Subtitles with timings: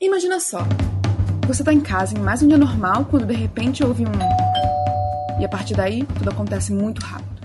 [0.00, 0.60] Imagina só.
[1.48, 5.40] Você tá em casa em mais um dia normal quando de repente ouve um.
[5.40, 7.42] E a partir daí, tudo acontece muito rápido.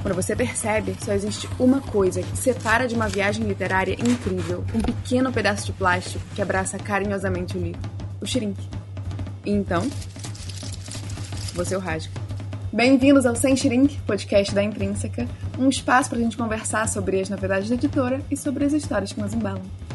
[0.00, 4.78] Quando você percebe, só existe uma coisa que separa de uma viagem literária incrível um
[4.78, 7.80] pequeno pedaço de plástico que abraça carinhosamente o livro:
[8.20, 8.56] o shrink.
[9.44, 9.82] E então,
[11.54, 12.12] você o rasga.
[12.72, 15.26] Bem-vindos ao Sem Shrink, podcast da Intrínseca,
[15.58, 19.12] um espaço para a gente conversar sobre as novidades da editora e sobre as histórias
[19.12, 19.89] que nos embalam.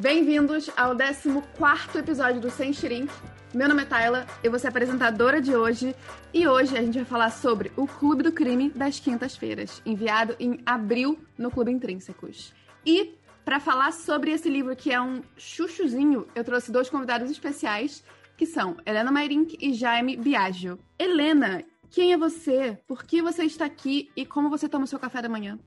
[0.00, 3.12] Bem-vindos ao 14 episódio do Sem Shrink.
[3.52, 5.92] Meu nome é Tayla, eu vou ser apresentadora de hoje
[6.32, 10.60] e hoje a gente vai falar sobre o Clube do Crime das Quintas-Feiras, enviado em
[10.64, 12.54] abril no Clube Intrínsecos.
[12.86, 18.04] E para falar sobre esse livro que é um chuchuzinho, eu trouxe dois convidados especiais
[18.36, 20.78] que são Helena Mairink e Jaime Biagio.
[20.96, 22.78] Helena, quem é você?
[22.86, 25.58] Por que você está aqui e como você toma o seu café da manhã?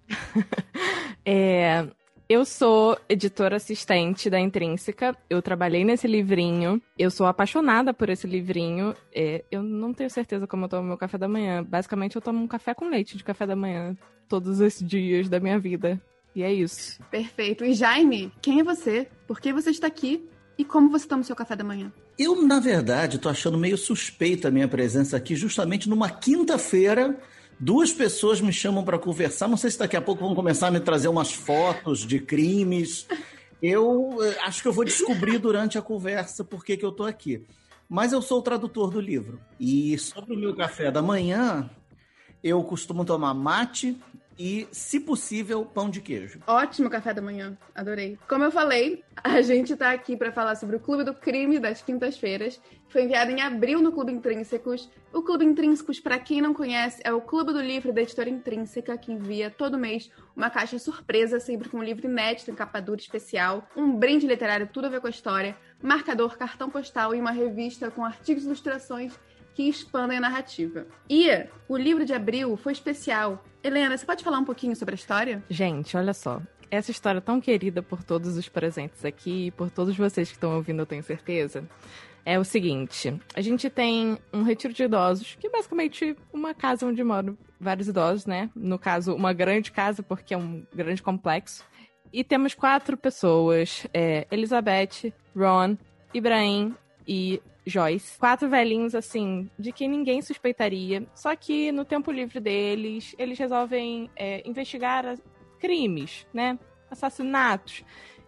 [1.25, 1.85] é,
[2.31, 5.13] eu sou editora assistente da Intrínseca.
[5.29, 6.81] Eu trabalhei nesse livrinho.
[6.97, 8.95] Eu sou apaixonada por esse livrinho.
[9.13, 11.61] É, eu não tenho certeza como eu tomo meu café da manhã.
[11.61, 13.97] Basicamente, eu tomo um café com leite de café da manhã
[14.29, 16.01] todos os dias da minha vida.
[16.33, 17.03] E é isso.
[17.11, 17.65] Perfeito.
[17.65, 19.09] E Jaime, quem é você?
[19.27, 20.25] Por que você está aqui?
[20.57, 21.91] E como você toma o seu café da manhã?
[22.17, 27.19] Eu, na verdade, estou achando meio suspeita a minha presença aqui, justamente numa quinta-feira.
[27.63, 29.47] Duas pessoas me chamam para conversar.
[29.47, 33.05] Não sei se daqui a pouco vão começar a me trazer umas fotos de crimes.
[33.61, 37.05] Eu eh, acho que eu vou descobrir durante a conversa por que, que eu estou
[37.05, 37.45] aqui.
[37.87, 39.39] Mas eu sou o tradutor do livro.
[39.59, 41.69] E sobre o meu café da manhã,
[42.43, 43.95] eu costumo tomar mate,
[44.37, 46.39] e, se possível, pão de queijo.
[46.47, 48.17] Ótimo café da manhã, adorei.
[48.27, 51.81] Como eu falei, a gente tá aqui para falar sobre o Clube do Crime das
[51.81, 52.59] quintas-feiras.
[52.89, 54.89] Foi enviado em abril no Clube Intrínsecos.
[55.13, 58.97] O Clube Intrínsecos, para quem não conhece, é o clube do livro da editora Intrínseca,
[58.97, 62.99] que envia todo mês uma caixa surpresa, sempre com um livro inédito em capa dura
[62.99, 67.31] especial, um brinde literário tudo a ver com a história, marcador, cartão postal e uma
[67.31, 69.13] revista com artigos e ilustrações
[69.53, 70.85] que expandem a narrativa.
[71.09, 71.27] E
[71.67, 73.43] o livro de abril foi especial.
[73.63, 75.43] Helena, você pode falar um pouquinho sobre a história?
[75.49, 76.41] Gente, olha só.
[76.69, 80.55] Essa história tão querida por todos os presentes aqui e por todos vocês que estão
[80.55, 81.67] ouvindo, eu tenho certeza.
[82.25, 86.85] É o seguinte: a gente tem um retiro de idosos, que é basicamente uma casa
[86.85, 88.49] onde moram vários idosos, né?
[88.55, 91.65] No caso, uma grande casa, porque é um grande complexo.
[92.13, 95.77] E temos quatro pessoas: é, Elizabeth, Ron,
[96.13, 96.75] Ibrahim
[97.07, 98.17] e Joyce.
[98.17, 101.05] Quatro velhinhos, assim, de que ninguém suspeitaria.
[101.13, 105.17] Só que no tempo livre deles, eles resolvem é, investigar
[105.59, 106.57] crimes, né?
[106.89, 107.83] Assassinatos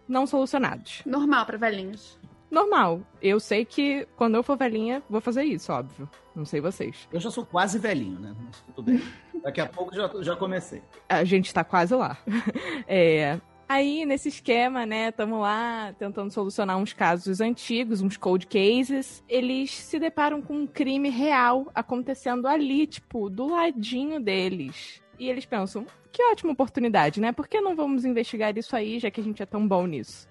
[0.08, 1.02] não solucionados.
[1.04, 2.18] Normal para velhinhos.
[2.50, 3.00] Normal.
[3.20, 6.08] Eu sei que quando eu for velhinha, vou fazer isso, óbvio.
[6.34, 7.08] Não sei vocês.
[7.12, 8.34] Eu já sou quase velhinho, né?
[8.44, 9.02] Mas tudo bem.
[9.42, 10.82] Daqui a pouco já, já comecei.
[11.08, 12.16] A gente tá quase lá.
[12.86, 19.24] é, Aí, nesse esquema, né, estamos lá tentando solucionar uns casos antigos, uns cold cases.
[19.28, 25.02] Eles se deparam com um crime real acontecendo ali, tipo, do ladinho deles.
[25.18, 27.32] E eles pensam, que ótima oportunidade, né?
[27.32, 30.28] Por que não vamos investigar isso aí, já que a gente é tão bom nisso?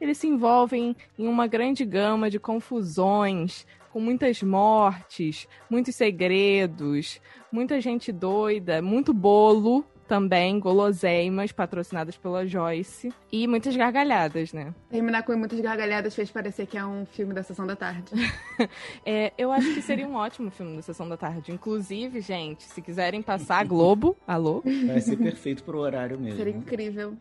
[0.00, 7.20] Eles se envolvem em uma grande gama de confusões, com muitas mortes, muitos segredos,
[7.50, 14.74] muita gente doida, muito bolo, também guloseimas patrocinadas pela Joyce e muitas gargalhadas, né?
[14.88, 18.12] Terminar com muitas gargalhadas fez parecer que é um filme da Sessão da Tarde.
[19.04, 21.52] é, eu acho que seria um ótimo filme da Sessão da Tarde.
[21.52, 24.62] Inclusive, gente, se quiserem passar Globo, alô?
[24.86, 26.38] Vai ser perfeito pro horário mesmo.
[26.38, 27.16] Seria incrível.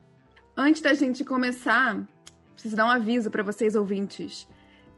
[0.55, 2.01] Antes da gente começar,
[2.53, 4.47] preciso dar um aviso para vocês ouvintes.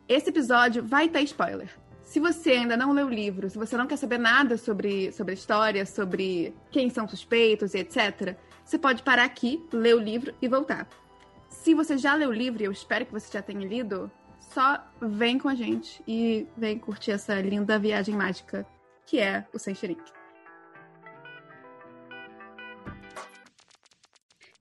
[0.07, 1.69] Esse episódio vai ter spoiler.
[2.07, 5.33] Se você ainda não leu o livro, se você não quer saber nada sobre, sobre
[5.33, 10.33] a história, sobre quem são suspeitos e etc., você pode parar aqui, ler o livro
[10.41, 10.87] e voltar.
[11.49, 14.09] Se você já leu o livro, e eu espero que você já tenha lido,
[14.39, 18.65] só vem com a gente e vem curtir essa linda viagem mágica
[19.05, 19.75] que é o Sem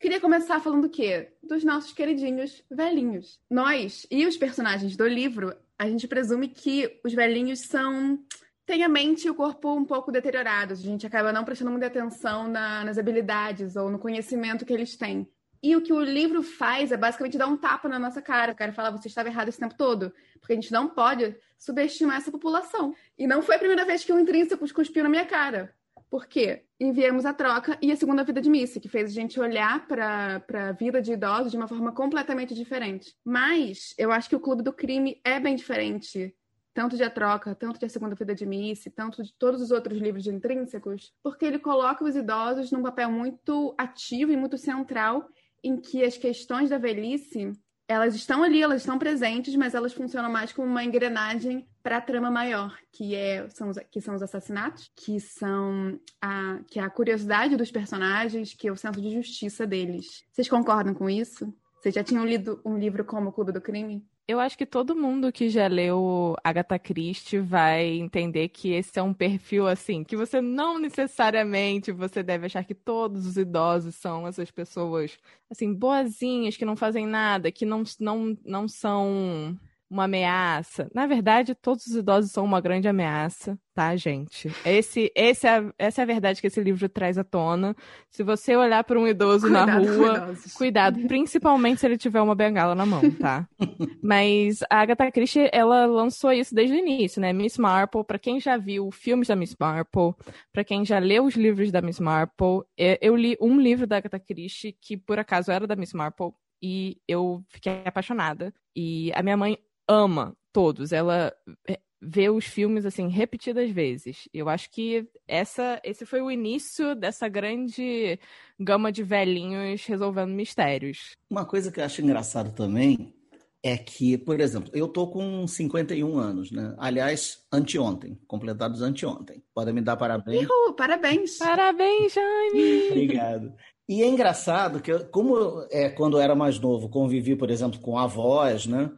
[0.01, 1.33] Queria começar falando o quê?
[1.41, 3.41] Dos nossos queridinhos velhinhos.
[3.49, 8.19] Nós e os personagens do livro a gente presume que os velhinhos são
[8.65, 10.81] têm a mente e o corpo um pouco deteriorados.
[10.81, 14.97] A gente acaba não prestando muita atenção na, nas habilidades ou no conhecimento que eles
[14.97, 15.29] têm.
[15.63, 18.53] E o que o livro faz é basicamente dar um tapa na nossa cara.
[18.53, 20.13] O cara fala, você estava errado esse tempo todo.
[20.41, 22.95] Porque a gente não pode subestimar essa população.
[23.17, 25.75] E não foi a primeira vez que um intrínseco cuspiu na minha cara.
[26.11, 26.65] Por quê?
[26.79, 30.43] Enviamos a troca e a segunda vida de Missy, que fez a gente olhar para
[30.69, 33.15] a vida de idosos de uma forma completamente diferente.
[33.25, 36.35] Mas eu acho que o Clube do Crime é bem diferente
[36.77, 39.71] tanto de A Troca, tanto de A Segunda Vida de Missy, tanto de todos os
[39.71, 45.27] outros livros intrínsecos, porque ele coloca os idosos num papel muito ativo e muito central
[45.65, 47.51] em que as questões da velhice
[47.89, 52.01] elas estão ali, elas estão presentes, mas elas funcionam mais como uma engrenagem para a
[52.01, 56.83] trama maior, que, é, são, os, que são os assassinatos, que são a, que é
[56.83, 60.25] a curiosidade dos personagens, que é o senso de justiça deles.
[60.33, 61.55] Vocês concordam com isso?
[61.81, 64.05] Vocês já tinham lido um livro como O Clube do Crime?
[64.27, 69.03] Eu acho que todo mundo que já leu Agatha Christie vai entender que esse é
[69.03, 74.27] um perfil assim, que você não necessariamente você deve achar que todos os idosos são
[74.27, 75.17] essas pessoas
[75.49, 79.57] assim boazinhas que não fazem nada, que não não, não são
[79.89, 80.91] uma ameaça.
[80.95, 84.51] Na verdade, todos os idosos são uma grande ameaça, tá, gente?
[84.65, 87.75] Esse, esse é, essa é a verdade que esse livro traz à tona.
[88.11, 92.35] Se você olhar para um idoso cuidado, na rua, cuidado, principalmente se ele tiver uma
[92.35, 93.49] bengala na mão, tá?
[94.03, 97.33] Mas a Agatha Christie, ela lançou isso desde o início, né?
[97.33, 100.15] Miss Marple, para quem já viu filmes da Miss Marple,
[100.53, 103.99] para quem já leu os livros da Miss Marple, é, eu li um livro da
[103.99, 108.53] Agatha Christie que por acaso era da Miss Marple e eu fiquei apaixonada.
[108.75, 110.93] E a minha mãe ama todos.
[110.93, 111.33] Ela
[111.69, 114.29] é, vê os filmes assim repetidas vezes.
[114.33, 118.19] Eu acho que essa, esse foi o início dessa grande
[118.59, 121.17] gama de velhinhos resolvendo mistérios.
[121.31, 123.15] Uma coisa que eu acho engraçado também
[123.63, 126.75] é que, por exemplo, eu tô com 51 anos, né?
[126.79, 129.43] Aliás, anteontem, completados anteontem.
[129.53, 130.49] Podem me dar parabéns.
[130.49, 131.39] Uhul, parabéns.
[131.39, 132.87] Parabéns, Jaime.
[132.91, 133.53] Obrigado.
[133.89, 137.99] E é engraçado que, como é, quando eu era mais novo, convivi, por exemplo, com
[137.99, 138.91] avós, né?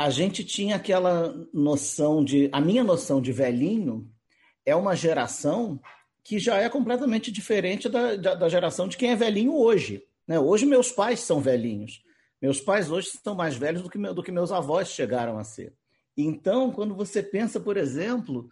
[0.00, 2.48] A gente tinha aquela noção de.
[2.52, 4.10] A minha noção de velhinho
[4.64, 5.78] é uma geração
[6.24, 10.02] que já é completamente diferente da, da, da geração de quem é velhinho hoje.
[10.26, 10.40] Né?
[10.40, 12.02] Hoje, meus pais são velhinhos.
[12.40, 15.44] Meus pais hoje estão mais velhos do que, meu, do que meus avós chegaram a
[15.44, 15.74] ser.
[16.16, 18.48] Então, quando você pensa, por exemplo,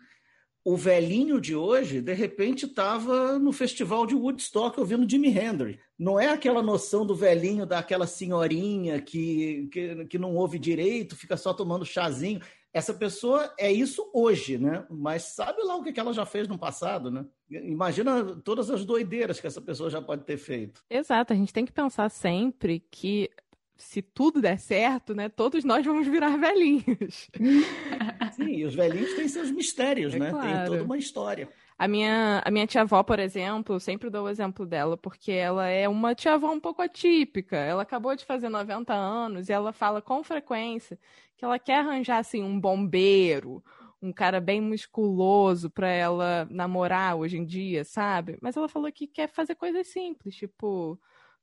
[0.69, 5.81] o velhinho de hoje, de repente, estava no festival de Woodstock ouvindo Jimi Hendrix.
[5.99, 11.39] Não é aquela noção do velhinho, daquela senhorinha que, que, que não ouve direito, fica
[11.39, 12.43] só tomando chazinho.
[12.71, 14.85] Essa pessoa é isso hoje, né?
[14.91, 17.25] Mas sabe lá o que ela já fez no passado, né?
[17.51, 20.83] Imagina todas as doideiras que essa pessoa já pode ter feito.
[20.91, 23.31] Exato, a gente tem que pensar sempre que
[23.79, 27.31] se tudo der certo, né, todos nós vamos virar velhinhos.
[28.35, 30.31] Sim, e os velhinhos têm seus mistérios, é né?
[30.31, 30.49] Claro.
[30.49, 31.49] Tem toda uma história.
[31.79, 35.89] A minha, a minha tia-avó, por exemplo, sempre dou o exemplo dela, porque ela é
[35.89, 37.57] uma tia-avó um pouco atípica.
[37.57, 40.99] Ela acabou de fazer 90 anos e ela fala com frequência
[41.37, 43.63] que ela quer arranjar, assim, um bombeiro,
[44.03, 48.37] um cara bem musculoso para ela namorar hoje em dia, sabe?
[48.43, 50.99] Mas ela falou que quer fazer coisas simples, tipo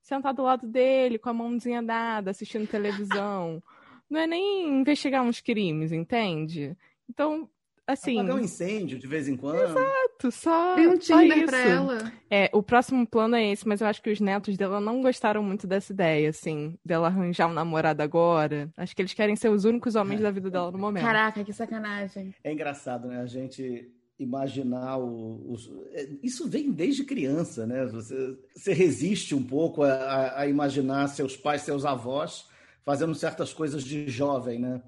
[0.05, 3.61] sentar do lado dele, com a mãozinha dada, assistindo televisão.
[4.07, 6.77] Não é nem investigar uns crimes, entende?
[7.09, 7.49] Então,
[7.87, 8.19] assim.
[8.19, 9.63] Apagar um incêndio de vez em quando.
[9.63, 10.75] Exato, só.
[10.75, 12.13] Tem um Tinder pra ela.
[12.29, 15.41] É, o próximo plano é esse, mas eu acho que os netos dela não gostaram
[15.41, 18.69] muito dessa ideia, assim, dela arranjar um namorado agora.
[18.77, 20.23] Acho que eles querem ser os únicos homens é.
[20.23, 21.03] da vida dela no momento.
[21.03, 22.31] Caraca, que sacanagem.
[22.43, 23.21] É engraçado, né?
[23.21, 25.55] A gente imaginar o,
[25.91, 27.85] é, isso vem desde criança, né?
[27.87, 32.47] Você, você resiste um pouco a, a, imaginar seus pais, seus avós
[32.83, 34.81] fazendo certas coisas de jovem, né?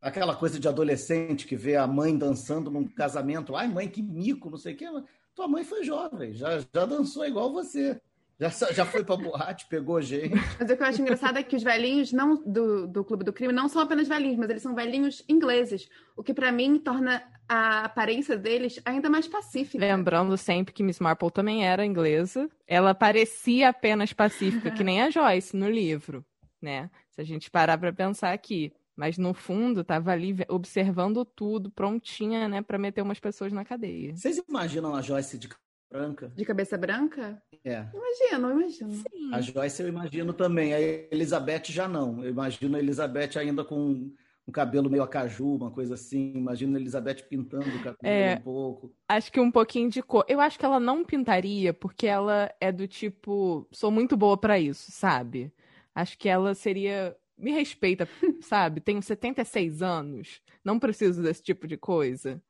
[0.00, 4.50] Aquela coisa de adolescente que vê a mãe dançando num casamento, ai mãe que mico,
[4.50, 4.86] não sei o quê.
[5.34, 8.00] Tua mãe foi jovem, já, já dançou igual você.
[8.40, 10.34] Já, já foi pra boate, pegou gente.
[10.58, 13.34] Mas o que eu acho engraçado é que os velhinhos não do, do Clube do
[13.34, 15.90] Crime não são apenas velhinhos, mas eles são velhinhos ingleses.
[16.16, 19.84] O que para mim torna a aparência deles ainda mais pacífica.
[19.84, 22.48] Lembrando sempre que Miss Marple também era inglesa.
[22.66, 26.24] Ela parecia apenas pacífica, que nem a Joyce no livro,
[26.62, 26.90] né?
[27.10, 28.72] Se a gente parar pra pensar aqui.
[28.96, 34.14] Mas no fundo, tava ali observando tudo, prontinha, né, para meter umas pessoas na cadeia.
[34.14, 35.48] Vocês imaginam a Joyce de
[35.90, 36.32] branca.
[36.36, 37.42] De cabeça branca?
[37.64, 37.86] É.
[37.92, 38.92] Imagino, imagino.
[38.92, 39.34] Sim.
[39.34, 40.72] A Joyce eu imagino também.
[40.72, 42.22] A Elizabeth já não.
[42.22, 44.10] Eu imagino a Elizabeth ainda com
[44.46, 46.32] um cabelo meio acaju, uma coisa assim.
[46.34, 48.94] Imagino a Elizabeth pintando o cabelo é, um pouco.
[49.08, 50.24] Acho que um pouquinho de cor.
[50.28, 54.58] Eu acho que ela não pintaria porque ela é do tipo, sou muito boa para
[54.58, 55.52] isso, sabe?
[55.94, 58.06] Acho que ela seria me respeita,
[58.42, 58.80] sabe?
[58.80, 62.40] Tenho 76 anos, não preciso desse tipo de coisa.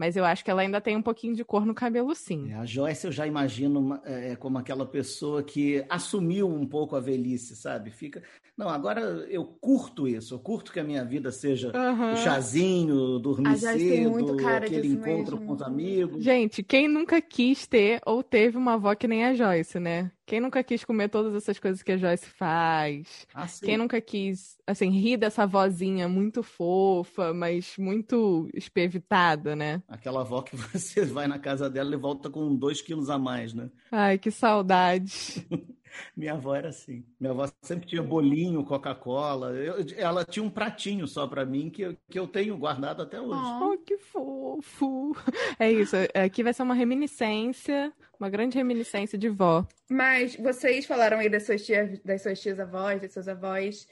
[0.00, 2.50] Mas eu acho que ela ainda tem um pouquinho de cor no cabelo, sim.
[2.50, 7.00] É, a Joyce eu já imagino é, como aquela pessoa que assumiu um pouco a
[7.00, 7.90] velhice, sabe?
[7.90, 8.22] Fica.
[8.56, 10.32] Não, agora eu curto isso.
[10.32, 12.14] Eu curto que a minha vida seja uhum.
[12.14, 15.46] o chazinho, dormir cedo, aquele encontro mesmo.
[15.46, 16.24] com os amigos.
[16.24, 20.10] Gente, quem nunca quis ter ou teve uma avó que nem a Joyce, né?
[20.30, 23.26] Quem nunca quis comer todas essas coisas que a Joyce faz?
[23.34, 29.82] Ah, Quem nunca quis, assim, rir dessa vozinha muito fofa, mas muito espevitada, né?
[29.88, 33.52] Aquela avó que você vai na casa dela e volta com dois quilos a mais,
[33.52, 33.70] né?
[33.90, 35.44] Ai, que saudade.
[36.16, 37.04] Minha avó era assim.
[37.18, 39.52] Minha avó sempre tinha bolinho, Coca-Cola.
[39.96, 43.40] Ela tinha um pratinho só para mim que eu, que eu tenho guardado até hoje.
[43.60, 45.16] Oh, que fofo!
[45.58, 45.96] É isso.
[46.14, 49.66] Aqui vai ser uma reminiscência, uma grande reminiscência de vó.
[49.88, 53.88] Mas vocês falaram aí das suas tias, das suas tias avós, das suas avós.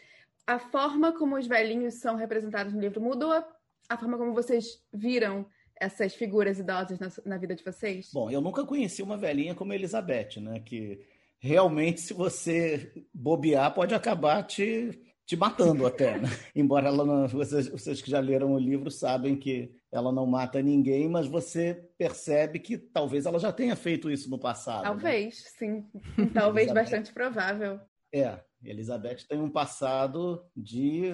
[0.46, 3.46] A forma como os velhinhos são representados no livro mudou a,
[3.88, 5.46] a forma como vocês viram
[5.80, 8.10] essas figuras idosas na, na vida de vocês?
[8.12, 10.60] Bom, eu nunca conheci uma velhinha como Elizabeth, né?
[10.60, 11.00] Que
[11.38, 16.18] realmente, se você bobear, pode acabar te, te matando até.
[16.18, 16.26] Né?
[16.56, 20.62] Embora ela não, vocês, vocês que já leram o livro sabem que ela não mata
[20.62, 24.84] ninguém, mas você percebe que talvez ela já tenha feito isso no passado.
[24.84, 24.88] Né?
[24.88, 25.50] Talvez, né?
[25.58, 25.86] sim.
[26.32, 27.78] Talvez bastante provável.
[28.12, 31.12] É, Elizabeth tem um passado de,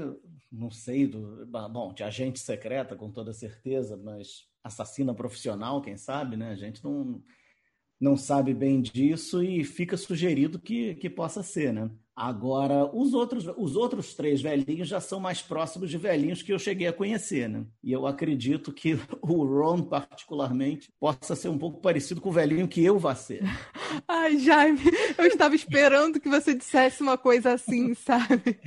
[0.50, 6.36] não sei, do, bom, de agente secreta, com toda certeza, mas assassina profissional, quem sabe,
[6.36, 6.52] né?
[6.52, 7.20] A gente não
[8.00, 11.90] não sabe bem disso e fica sugerido que, que possa ser, né?
[12.16, 16.58] Agora, os outros, os outros três velhinhos já são mais próximos de velhinhos que eu
[16.60, 17.64] cheguei a conhecer, né?
[17.82, 22.68] E eu acredito que o Ron, particularmente, possa ser um pouco parecido com o velhinho
[22.68, 23.42] que eu vá ser.
[24.06, 24.80] Ai, Jaime,
[25.18, 28.60] eu estava esperando que você dissesse uma coisa assim, sabe?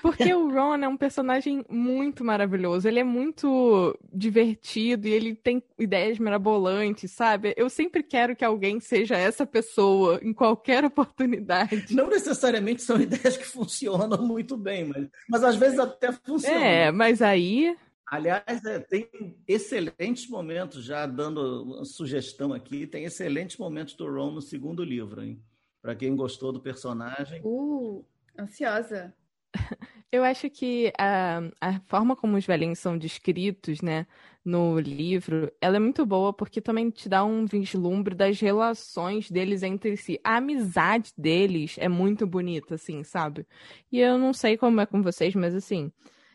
[0.00, 2.86] Porque o Ron é um personagem muito maravilhoso.
[2.86, 7.52] Ele é muito divertido e ele tem ideias mirabolantes, sabe?
[7.56, 11.92] Eu sempre quero que alguém seja essa pessoa em qualquer oportunidade.
[11.92, 16.60] Não necessariamente necessariamente são ideias que funcionam muito bem, mas, mas às vezes até funcionam.
[16.60, 17.76] É, mas aí.
[18.06, 19.08] Aliás, é, tem
[19.46, 25.22] excelentes momentos, já dando uma sugestão aqui, tem excelentes momentos do Ron no segundo livro,
[25.22, 25.40] hein?
[25.80, 27.40] Para quem gostou do personagem.
[27.44, 28.04] Uh,
[28.38, 29.14] ansiosa.
[30.12, 34.08] Eu acho que a, a forma como os velhinhos são descritos, né,
[34.44, 39.62] no livro, ela é muito boa porque também te dá um vislumbre das relações deles
[39.62, 40.18] entre si.
[40.24, 43.46] A amizade deles é muito bonita, assim, sabe?
[43.92, 45.92] E eu não sei como é com vocês, mas assim,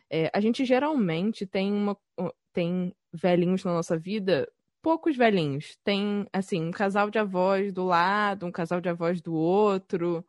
[0.09, 1.97] é, a gente geralmente tem uma
[2.53, 4.47] tem velhinhos na nossa vida,
[4.81, 5.77] poucos velhinhos.
[5.83, 10.25] Tem, assim, um casal de avós do lado, um casal de avós do outro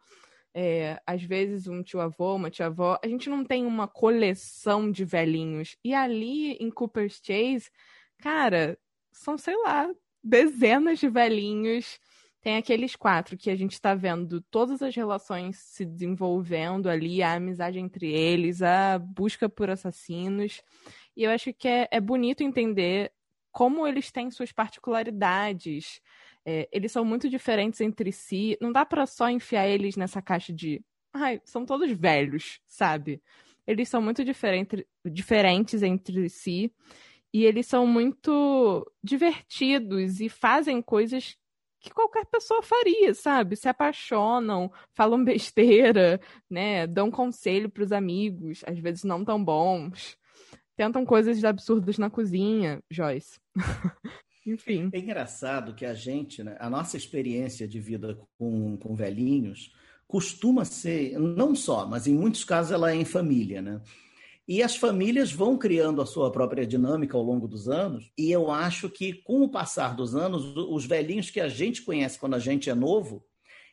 [0.59, 5.77] é, às vezes um tio-avô, uma tia-avó, a gente não tem uma coleção de velhinhos.
[5.85, 7.71] E ali em Cooper's Chase,
[8.17, 8.79] cara,
[9.13, 9.87] são, sei lá,
[10.25, 12.01] dezenas de velhinhos.
[12.41, 17.35] Tem aqueles quatro que a gente está vendo todas as relações se desenvolvendo ali, a
[17.35, 20.63] amizade entre eles, a busca por assassinos.
[21.15, 23.13] E eu acho que é, é bonito entender
[23.53, 26.01] como eles têm suas particularidades.
[26.49, 28.57] É, eles são muito diferentes entre si.
[28.61, 30.81] Não dá para só enfiar eles nessa caixa de.
[31.13, 33.21] Ai, são todos velhos, sabe?
[33.67, 36.73] Eles são muito diferente, diferentes entre si.
[37.35, 41.37] E eles são muito divertidos e fazem coisas
[41.81, 43.57] que qualquer pessoa faria, sabe?
[43.57, 46.87] Se apaixonam, falam besteira, né?
[46.87, 50.17] Dão conselho para os amigos, às vezes não tão bons.
[50.77, 53.41] Tentam coisas absurdas na cozinha, Joyce.
[54.47, 54.89] Enfim.
[54.93, 59.73] É engraçado que a gente, né, a nossa experiência de vida com, com velhinhos
[60.07, 63.81] costuma ser, não só, mas em muitos casos ela é em família, né?
[64.47, 68.49] E as famílias vão criando a sua própria dinâmica ao longo dos anos, e eu
[68.49, 72.39] acho que com o passar dos anos, os velhinhos que a gente conhece quando a
[72.39, 73.27] gente é novo,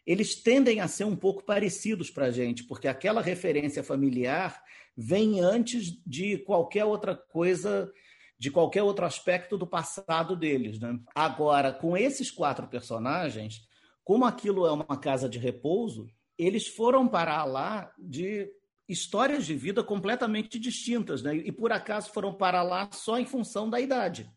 [0.05, 4.59] eles tendem a ser um pouco parecidos para a gente, porque aquela referência familiar
[4.97, 7.91] vem antes de qualquer outra coisa
[8.37, 10.79] de qualquer outro aspecto do passado deles.
[10.79, 10.99] Né?
[11.15, 13.61] Agora, com esses quatro personagens,
[14.03, 18.49] como aquilo é uma casa de repouso, eles foram parar lá de
[18.87, 21.35] histórias de vida completamente distintas, né?
[21.35, 24.29] E por acaso foram parar lá só em função da idade.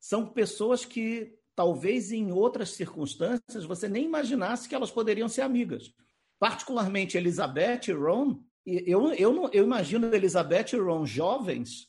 [0.00, 5.92] São pessoas que talvez em outras circunstâncias você nem imaginasse que elas poderiam ser amigas.
[6.38, 11.88] Particularmente Elizabeth e Ron, eu, eu, eu imagino Elizabeth e Ron jovens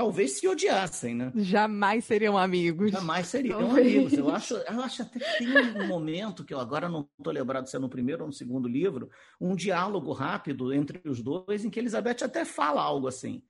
[0.00, 1.30] talvez se odiassem, né?
[1.36, 2.90] Jamais seriam amigos.
[2.90, 3.86] Jamais seriam talvez.
[3.86, 4.12] amigos.
[4.14, 7.66] Eu acho, eu acho até que tem um momento que eu agora não estou lembrado
[7.66, 11.68] se é no primeiro ou no segundo livro, um diálogo rápido entre os dois em
[11.68, 13.42] que Elizabeth até fala algo assim.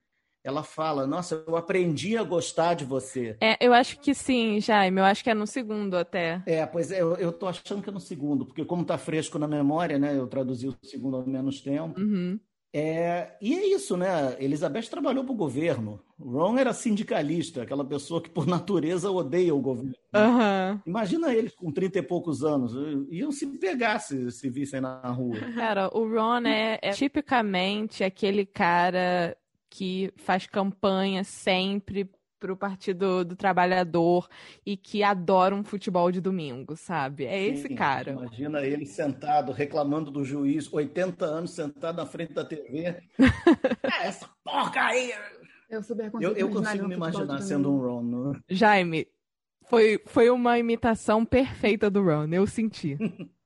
[0.42, 3.37] Ela fala, nossa, eu aprendi a gostar de você.
[3.40, 4.99] É, eu acho que sim, Jaime.
[4.99, 6.42] Eu acho que é no segundo até.
[6.47, 9.38] É, pois é, eu, eu tô achando que é no segundo, porque como tá fresco
[9.38, 10.16] na memória, né?
[10.16, 12.00] Eu traduzi o segundo há menos tempo.
[12.00, 12.40] Uhum.
[12.73, 14.37] É, e é isso, né?
[14.39, 16.00] Elizabeth trabalhou para o governo.
[16.19, 19.95] Ron era sindicalista, aquela pessoa que, por natureza, odeia o governo.
[20.15, 20.81] Uhum.
[20.87, 22.73] Imagina eles com 30 e poucos anos.
[23.11, 25.37] Iam se pegar se, se vissem na rua.
[25.55, 29.37] Cara, o Ron é, é tipicamente aquele cara
[29.69, 32.11] que faz campanha sempre
[32.41, 34.27] pro Partido do Trabalhador
[34.65, 37.27] e que adoram futebol de domingo, sabe?
[37.27, 38.13] É esse Sim, cara.
[38.13, 42.97] Imagina ele sentado, reclamando do juiz, 80 anos sentado na frente da TV.
[43.85, 45.13] é essa porca aí!
[45.69, 48.03] Eu, super consigo eu, eu consigo me imaginar sendo um Ron.
[48.03, 48.37] Não?
[48.49, 49.07] Jaime,
[49.69, 52.97] foi, foi uma imitação perfeita do Ron, eu senti.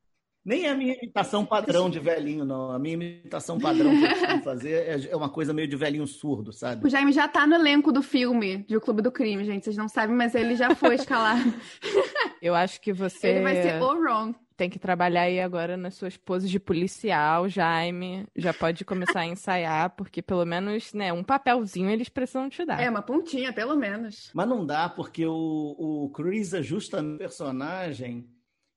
[0.44, 2.70] Nem é a minha imitação padrão de velhinho, não.
[2.70, 6.06] A minha imitação padrão que eu costumo fazer é, é uma coisa meio de velhinho
[6.06, 6.86] surdo, sabe?
[6.86, 9.64] O Jaime já tá no elenco do filme de O Clube do Crime, gente.
[9.64, 11.54] Vocês não sabem, mas ele já foi escalado.
[12.42, 13.28] Eu acho que você.
[13.28, 14.34] Ele vai ser o Ron.
[14.56, 18.24] Tem que trabalhar aí agora nas suas poses de policial, Jaime.
[18.36, 22.80] Já pode começar a ensaiar, porque pelo menos, né, um papelzinho eles precisam te dar.
[22.80, 24.30] É, uma pontinha, pelo menos.
[24.32, 28.28] Mas não dá, porque o, o Chris é justamente um personagem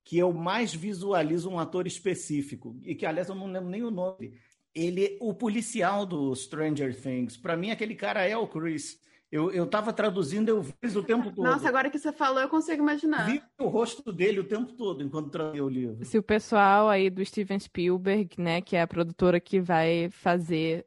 [0.08, 3.92] que eu mais visualizo um ator específico, e que, aliás, eu não lembro nem o
[3.92, 4.36] nome.
[4.74, 7.36] Ele, o policial do Stranger Things.
[7.36, 9.02] Para mim, aquele cara é o Chris.
[9.30, 11.44] Eu, eu tava traduzindo, eu vi o tempo todo.
[11.44, 13.26] Nossa, agora que você falou, eu consigo imaginar.
[13.26, 16.06] Vi o rosto dele o tempo todo enquanto traduzia o livro.
[16.06, 20.86] Se o pessoal aí do Steven Spielberg, né, que é a produtora que vai fazer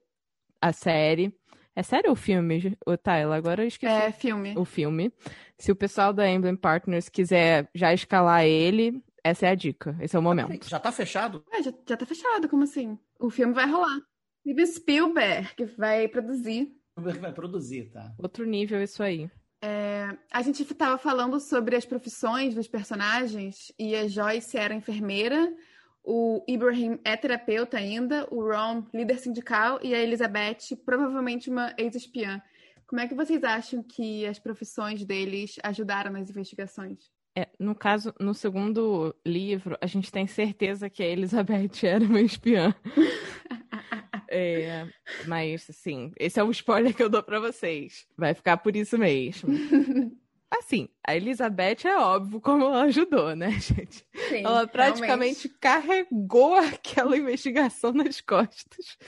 [0.62, 1.30] a série.
[1.76, 3.32] É série ou filme, o Tyler?
[3.32, 3.92] Agora eu esqueci.
[3.92, 4.54] É filme.
[4.56, 5.12] O filme.
[5.58, 10.16] Se o pessoal da Emblem Partners quiser já escalar ele, essa é a dica, esse
[10.16, 10.68] é o momento.
[10.68, 11.44] Já tá fechado?
[11.52, 12.98] É, já, já tá fechado, como assim?
[13.18, 14.00] O filme vai rolar.
[14.40, 16.74] Steven Spielberg vai produzir.
[16.92, 18.14] Spielberg vai produzir, tá?
[18.18, 19.30] Outro nível isso aí.
[19.62, 25.54] É, a gente estava falando sobre as profissões dos personagens e a Joyce era enfermeira,
[26.02, 32.42] o Ibrahim é terapeuta ainda, o Ron líder sindical e a Elizabeth provavelmente uma ex-espiã.
[32.86, 37.10] Como é que vocês acham que as profissões deles ajudaram nas investigações?
[37.36, 42.20] É, no caso, no segundo livro, a gente tem certeza que a Elizabeth era uma
[42.20, 42.74] espiã.
[44.28, 44.88] é,
[45.26, 48.06] mas, assim, esse é o spoiler que eu dou para vocês.
[48.16, 49.48] Vai ficar por isso mesmo.
[50.52, 54.04] Assim, a Elizabeth é óbvio como ela ajudou, né, gente?
[54.28, 55.58] Sim, ela praticamente realmente.
[55.60, 58.98] carregou aquela investigação nas costas.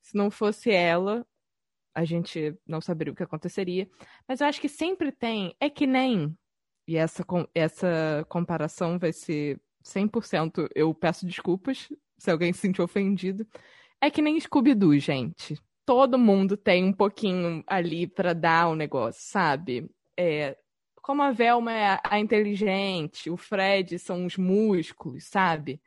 [0.00, 1.26] Se não fosse ela,
[1.94, 3.86] a gente não saberia o que aconteceria.
[4.26, 5.54] Mas eu acho que sempre tem.
[5.60, 6.34] É que nem
[6.86, 10.68] e essa, essa comparação vai ser 100%.
[10.74, 11.88] Eu peço desculpas
[12.18, 13.46] se alguém se sentiu ofendido.
[14.00, 15.58] É que nem Scooby-Doo, gente.
[15.84, 19.90] Todo mundo tem um pouquinho ali para dar o um negócio, sabe?
[20.16, 20.56] É,
[21.02, 25.80] como a Velma é a inteligente, o Fred são os músculos, sabe?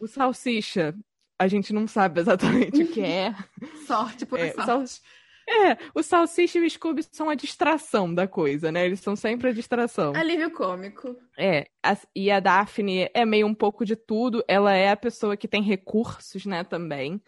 [0.00, 0.94] O Salsicha,
[1.38, 3.34] a gente não sabe exatamente o que é.
[3.86, 5.00] Sorte por é, sorte.
[5.48, 8.84] É, o Salsicha e o Scooby são a distração da coisa, né?
[8.84, 10.12] Eles são sempre a distração.
[10.16, 11.16] Alívio cômico.
[11.38, 14.44] É, a, e a Daphne é meio um pouco de tudo.
[14.48, 17.22] Ela é a pessoa que tem recursos, né, também.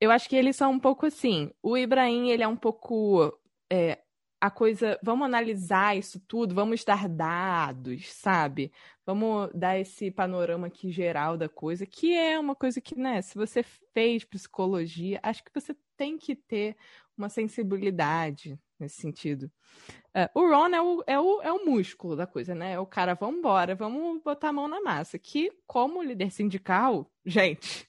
[0.00, 1.50] Eu acho que eles são um pouco assim.
[1.62, 3.38] O Ibrahim, ele é um pouco.
[3.70, 3.98] É,
[4.46, 4.98] a coisa.
[5.02, 8.72] Vamos analisar isso tudo, vamos dar dados, sabe?
[9.04, 13.34] Vamos dar esse panorama aqui geral da coisa, que é uma coisa que, né, se
[13.36, 16.76] você fez psicologia, acho que você tem que ter
[17.16, 19.50] uma sensibilidade nesse sentido.
[20.14, 22.72] Uh, o Ron é o, é, o, é o músculo da coisa, né?
[22.72, 25.18] É o cara, vamos embora, vamos botar a mão na massa.
[25.18, 27.88] Que, como líder sindical, gente,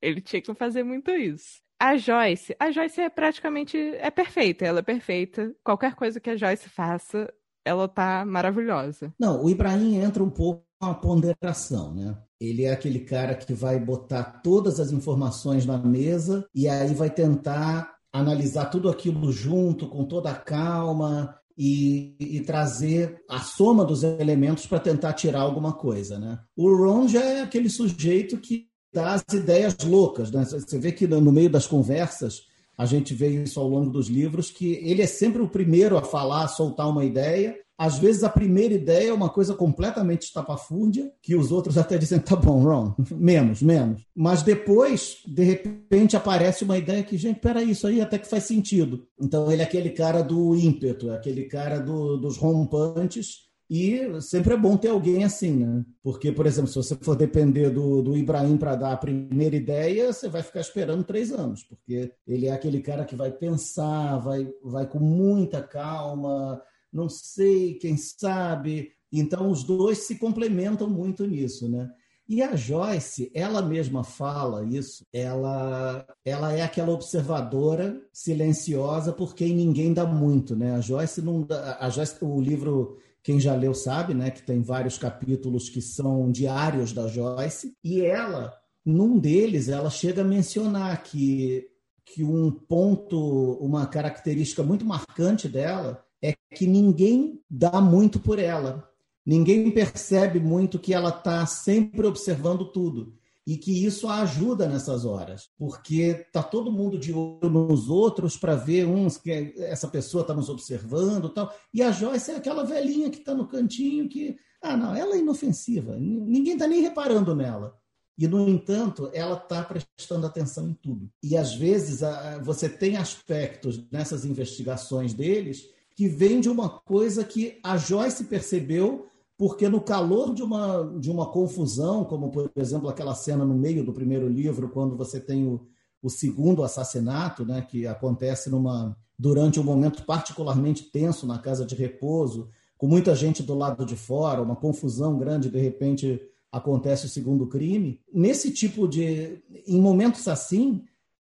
[0.00, 1.62] ele tinha que fazer muito isso.
[1.80, 5.54] A Joyce, a Joyce é praticamente é perfeita, ela é perfeita.
[5.62, 7.32] Qualquer coisa que a Joyce faça,
[7.64, 9.14] ela tá maravilhosa.
[9.18, 12.16] Não, o Ibrahim entra um pouco com a ponderação, né?
[12.40, 17.10] Ele é aquele cara que vai botar todas as informações na mesa e aí vai
[17.10, 24.04] tentar analisar tudo aquilo junto, com toda a calma, e, e, trazer a soma dos
[24.04, 26.16] elementos para tentar tirar alguma coisa.
[26.16, 26.38] Né?
[26.56, 30.30] O Ron já é aquele sujeito que dá as ideias loucas.
[30.30, 30.44] Né?
[30.44, 32.42] Você vê que no meio das conversas,
[32.76, 36.02] a gente vê isso ao longo dos livros, que ele é sempre o primeiro a
[36.02, 41.12] falar, a soltar uma ideia, às vezes a primeira ideia é uma coisa completamente estapafúrdia,
[41.22, 44.02] que os outros até dizem, tá bom, Ron, menos, menos.
[44.14, 48.44] Mas depois, de repente, aparece uma ideia que, gente, peraí, isso aí até que faz
[48.44, 49.06] sentido.
[49.20, 54.54] Então ele é aquele cara do ímpeto, é aquele cara do, dos rompantes, e sempre
[54.54, 55.84] é bom ter alguém assim, né?
[56.02, 60.10] Porque, por exemplo, se você for depender do, do Ibrahim para dar a primeira ideia,
[60.10, 64.48] você vai ficar esperando três anos, porque ele é aquele cara que vai pensar, vai,
[64.62, 68.92] vai com muita calma, não sei, quem sabe.
[69.12, 71.90] Então, os dois se complementam muito nisso, né?
[72.26, 79.54] E a Joyce, ela mesma fala isso, ela, ela é aquela observadora silenciosa por quem
[79.54, 80.74] ninguém dá muito, né?
[80.74, 84.62] A Joyce não dá, a Joyce, o livro quem já leu sabe, né, que tem
[84.62, 91.02] vários capítulos que são diários da Joyce, e ela, num deles, ela chega a mencionar
[91.02, 91.68] que
[92.06, 98.90] que um ponto, uma característica muito marcante dela é que ninguém dá muito por ela.
[99.26, 103.17] Ninguém percebe muito que ela está sempre observando tudo
[103.48, 108.54] e que isso ajuda nessas horas, porque tá todo mundo de olho nos outros para
[108.54, 111.50] ver uns que essa pessoa está nos observando, tal.
[111.72, 115.20] E a Joyce é aquela velhinha que está no cantinho que, ah, não, ela é
[115.20, 117.74] inofensiva, ninguém está nem reparando nela.
[118.18, 121.10] E, no entanto, ela está prestando atenção em tudo.
[121.22, 122.00] E, às vezes,
[122.42, 129.08] você tem aspectos nessas investigações deles que vêm de uma coisa que a Joyce percebeu
[129.38, 133.84] porque no calor de uma, de uma confusão, como por exemplo aquela cena no meio
[133.84, 135.64] do primeiro livro, quando você tem o,
[136.02, 141.76] o segundo assassinato, né, que acontece numa, durante um momento particularmente tenso na casa de
[141.76, 146.20] repouso, com muita gente do lado de fora, uma confusão grande, de repente
[146.50, 148.00] acontece o segundo crime.
[148.12, 149.42] Nesse tipo de.
[149.66, 150.84] Em momentos assim,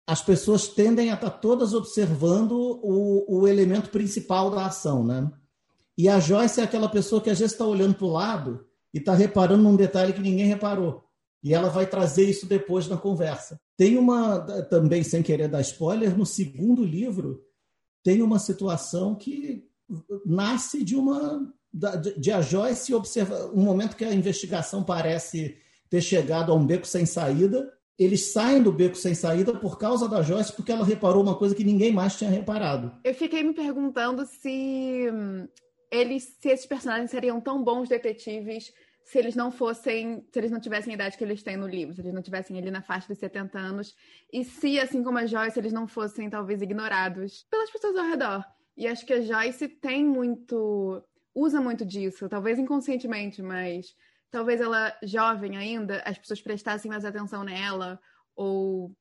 [0.08, 5.32] as pessoas tendem a estar todas observando o, o elemento principal da ação, né?
[6.02, 8.98] E a Joyce é aquela pessoa que às vezes está olhando para o lado e
[8.98, 11.04] está reparando num detalhe que ninguém reparou.
[11.44, 13.62] E ela vai trazer isso depois na conversa.
[13.78, 17.44] Tem uma, também sem querer dar spoiler, no segundo livro,
[18.04, 19.64] tem uma situação que
[20.26, 21.48] nasce de uma.
[22.18, 25.56] de a Joyce observar um momento que a investigação parece
[25.88, 27.72] ter chegado a um beco sem saída.
[27.96, 31.54] Eles saem do beco sem saída por causa da Joyce, porque ela reparou uma coisa
[31.54, 32.92] que ninguém mais tinha reparado.
[33.04, 35.08] Eu fiquei me perguntando se
[35.92, 38.74] eles, se esses personagens seriam tão bons detetives
[39.04, 41.94] se eles não fossem, se eles não tivessem a idade que eles têm no livro,
[41.94, 43.96] se eles não tivessem ali na faixa dos 70 anos,
[44.32, 48.46] e se, assim como a Joyce, eles não fossem talvez ignorados pelas pessoas ao redor.
[48.78, 51.04] E acho que a Joyce tem muito,
[51.36, 53.96] usa muito disso, talvez inconscientemente, mas
[54.30, 58.00] talvez ela jovem ainda, as pessoas prestassem mais atenção nela,
[58.36, 58.96] ou,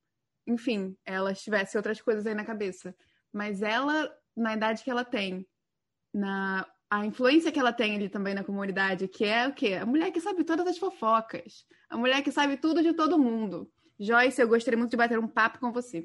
[0.46, 2.94] enfim, ela tivesse outras coisas aí na cabeça.
[3.33, 5.46] Mas ela, na idade que ela tem,
[6.12, 9.74] na a influência que ela tem ali também na comunidade, que é o quê?
[9.74, 11.64] A mulher que sabe todas as fofocas.
[11.88, 13.70] A mulher que sabe tudo de todo mundo.
[13.98, 16.05] Joyce, eu gostaria muito de bater um papo com você.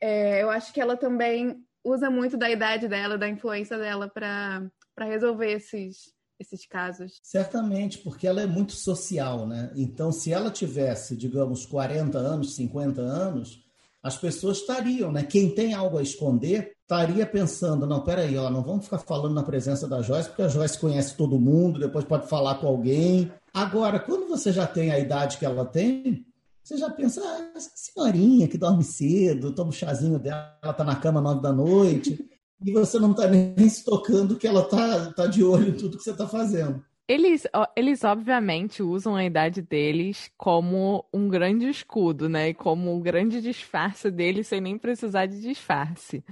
[0.00, 4.70] É, eu acho que ela também usa muito da idade dela, da influência dela para
[4.98, 7.18] resolver esses, esses casos.
[7.22, 9.72] Certamente, porque ela é muito social, né?
[9.74, 13.64] Então, se ela tivesse, digamos, 40 anos, 50 anos,
[14.02, 15.22] as pessoas estariam, né?
[15.22, 19.42] Quem tem algo a esconder estaria pensando, não, peraí, ó, não vamos ficar falando na
[19.42, 23.30] presença da Joyce, porque a Joyce conhece todo mundo, depois pode falar com alguém.
[23.54, 26.26] Agora, quando você já tem a idade que ela tem,
[26.62, 30.72] você já pensa, ah, essa senhorinha que dorme cedo, toma o um chazinho dela, ela
[30.72, 32.24] tá na cama nove da noite,
[32.64, 35.96] e você não está nem se tocando que ela tá, tá de olho em tudo
[35.96, 36.82] que você está fazendo.
[37.08, 37.44] Eles,
[37.76, 42.50] eles obviamente usam a idade deles como um grande escudo, né?
[42.50, 46.24] E como um grande disfarce deles sem nem precisar de disfarce.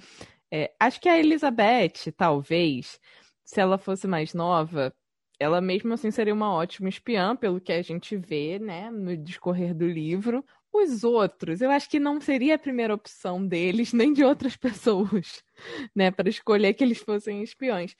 [0.50, 3.00] É, acho que a Elizabeth, talvez,
[3.44, 4.94] se ela fosse mais nova,
[5.38, 9.74] ela mesmo assim seria uma ótima espiã, pelo que a gente vê, né, no discorrer
[9.74, 10.44] do livro.
[10.72, 15.42] Os outros, eu acho que não seria a primeira opção deles, nem de outras pessoas,
[15.94, 17.94] né, para escolher que eles fossem espiões.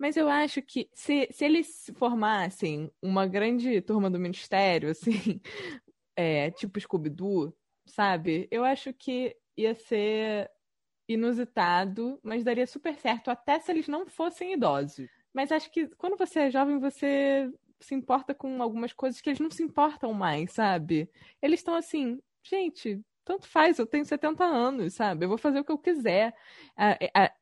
[0.00, 5.42] Mas eu acho que se, se eles formassem uma grande turma do ministério, assim,
[6.16, 8.48] é, tipo Scooby-Doo, sabe?
[8.50, 10.50] Eu acho que ia ser
[11.06, 15.06] inusitado, mas daria super certo, até se eles não fossem idosos.
[15.34, 19.40] Mas acho que quando você é jovem, você se importa com algumas coisas que eles
[19.40, 21.10] não se importam mais, sabe?
[21.42, 25.26] Eles estão assim, gente, tanto faz, eu tenho 70 anos, sabe?
[25.26, 26.34] Eu vou fazer o que eu quiser.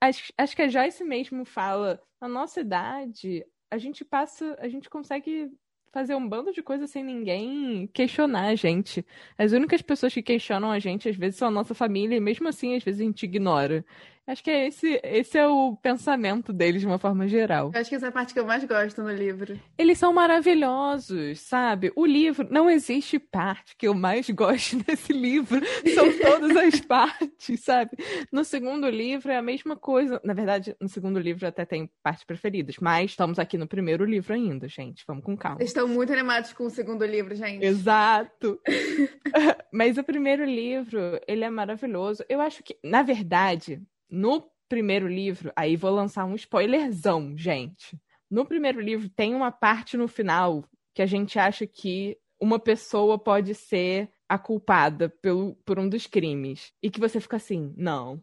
[0.00, 4.88] Acho, acho que a Joyce mesmo fala, na nossa idade, a gente passa, a gente
[4.90, 5.50] consegue
[5.92, 9.04] fazer um bando de coisas sem ninguém questionar a gente.
[9.36, 12.48] As únicas pessoas que questionam a gente, às vezes, são a nossa família, e mesmo
[12.48, 13.84] assim, às vezes, a gente ignora.
[14.28, 17.70] Acho que é esse, esse é o pensamento deles de uma forma geral.
[17.72, 19.58] Eu acho que essa é a parte que eu mais gosto no livro.
[19.78, 21.90] Eles são maravilhosos, sabe?
[21.96, 25.62] O livro, não existe parte que eu mais gosto nesse livro.
[25.94, 27.92] São todas as partes, sabe?
[28.30, 30.20] No segundo livro é a mesma coisa.
[30.22, 34.34] Na verdade, no segundo livro até tem partes preferidas, mas estamos aqui no primeiro livro
[34.34, 35.04] ainda, gente.
[35.06, 35.62] Vamos com calma.
[35.62, 37.64] Estão muito animados com o segundo livro, gente.
[37.64, 38.60] Exato.
[39.72, 42.22] mas o primeiro livro, ele é maravilhoso.
[42.28, 47.98] Eu acho que, na verdade, no primeiro livro, aí vou lançar um spoilerzão, gente.
[48.30, 53.18] No primeiro livro tem uma parte no final que a gente acha que uma pessoa
[53.18, 56.72] pode ser a culpada pelo, por um dos crimes.
[56.82, 58.22] E que você fica assim, não,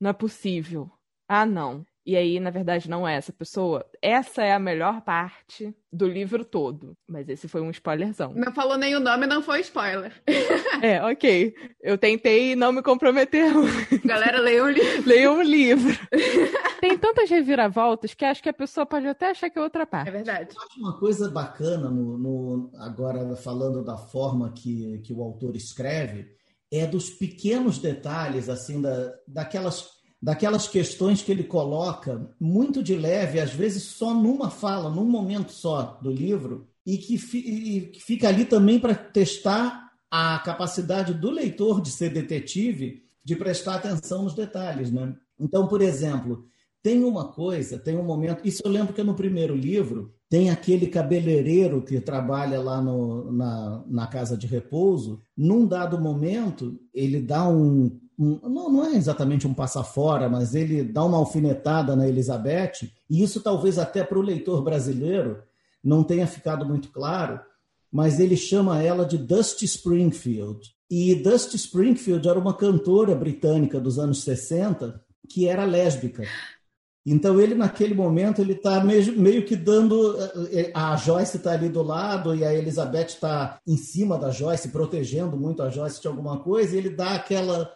[0.00, 0.90] não é possível.
[1.28, 1.84] Ah, não.
[2.04, 3.86] E aí, na verdade, não é essa pessoa.
[4.00, 6.96] Essa é a melhor parte do livro todo.
[7.08, 8.32] Mas esse foi um spoilerzão.
[8.34, 10.12] Não falou nem o nome, não foi spoiler.
[10.82, 11.54] é, ok.
[11.80, 13.52] Eu tentei não me comprometer.
[14.04, 15.02] Galera, leiam o livro.
[15.06, 15.96] Leiam o livro.
[16.80, 20.08] Tem tantas reviravoltas que acho que a pessoa pode até achar que é outra parte.
[20.08, 20.56] É verdade.
[20.56, 25.54] Eu acho uma coisa bacana, no, no, agora falando da forma que, que o autor
[25.54, 26.32] escreve,
[26.70, 33.40] é dos pequenos detalhes, assim, da, daquelas daquelas questões que ele coloca muito de leve,
[33.40, 38.28] às vezes só numa fala, num momento só do livro, e que, e que fica
[38.28, 44.34] ali também para testar a capacidade do leitor de ser detetive, de prestar atenção nos
[44.34, 44.92] detalhes.
[44.92, 45.14] Né?
[45.40, 46.44] Então, por exemplo,
[46.82, 48.46] tem uma coisa, tem um momento.
[48.46, 53.84] Isso eu lembro que no primeiro livro tem aquele cabeleireiro que trabalha lá no, na,
[53.86, 55.20] na casa de repouso.
[55.36, 60.82] Num dado momento, ele dá um não, não é exatamente um passa fora, mas ele
[60.82, 65.42] dá uma alfinetada na Elizabeth, e isso talvez até para o leitor brasileiro
[65.82, 67.40] não tenha ficado muito claro,
[67.90, 70.60] mas ele chama ela de Dusty Springfield.
[70.90, 76.24] E Dusty Springfield era uma cantora britânica dos anos 60 que era lésbica.
[77.04, 81.52] Então ele naquele momento ele está meio, meio, que dando eh, eh, a Joyce está
[81.52, 86.00] ali do lado e a Elizabeth está em cima da Joyce protegendo muito a Joyce
[86.00, 87.72] de alguma coisa e ele dá aquela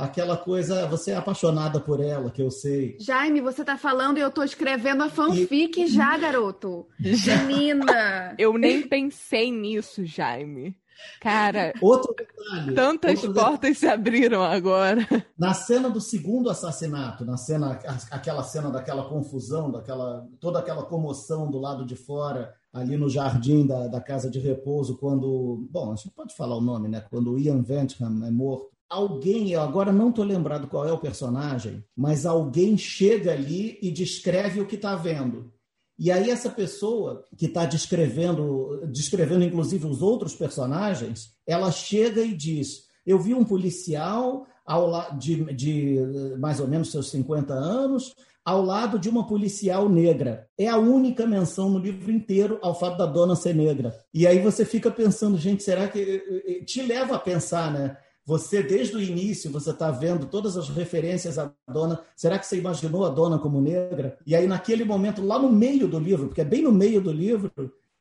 [0.00, 2.96] aquela coisa, você é apaixonada por ela, que eu sei.
[3.00, 5.86] Jaime, você tá falando e eu tô escrevendo a fanfic e...
[5.86, 6.86] já, garoto.
[6.98, 8.34] Menina!
[8.38, 10.76] Eu nem pensei nisso, Jaime.
[11.20, 13.74] Cara, outro detalhe, tantas outro portas detalhe.
[13.74, 15.06] se abriram agora.
[15.38, 17.78] Na cena do segundo assassinato, na cena,
[18.10, 23.66] aquela cena daquela confusão, daquela toda aquela comoção do lado de fora, ali no jardim
[23.66, 27.02] da, da casa de repouso, quando, bom, a gente pode falar o nome, né?
[27.10, 31.84] Quando Ian Ventham é morto alguém, eu agora não estou lembrado qual é o personagem,
[31.96, 35.52] mas alguém chega ali e descreve o que está vendo.
[35.96, 42.34] E aí essa pessoa que está descrevendo, descrevendo inclusive os outros personagens, ela chega e
[42.34, 45.98] diz: eu vi um policial ao de, de
[46.38, 50.48] mais ou menos seus 50 anos, ao lado de uma policial negra.
[50.58, 53.94] É a única menção no livro inteiro ao fato da dona ser negra.
[54.12, 56.64] E aí você fica pensando, gente, será que.
[56.66, 57.96] Te leva a pensar, né?
[58.30, 62.00] Você, desde o início, você está vendo todas as referências à dona.
[62.14, 64.16] Será que você imaginou a dona como negra?
[64.24, 67.10] E aí, naquele momento, lá no meio do livro, porque é bem no meio do
[67.10, 67.50] livro,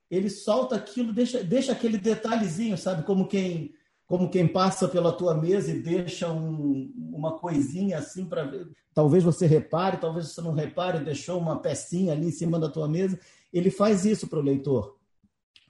[0.08, 3.02] ele solta aquilo, deixa, deixa aquele detalhezinho, sabe?
[3.08, 3.74] Como quem
[4.06, 8.52] como quem passa pela tua mesa e deixa um, uma coisinha assim para
[8.94, 12.88] talvez você repare, talvez você não repare, deixou uma pecinha ali em cima da tua
[12.88, 13.20] mesa.
[13.52, 14.96] Ele faz isso para o leitor.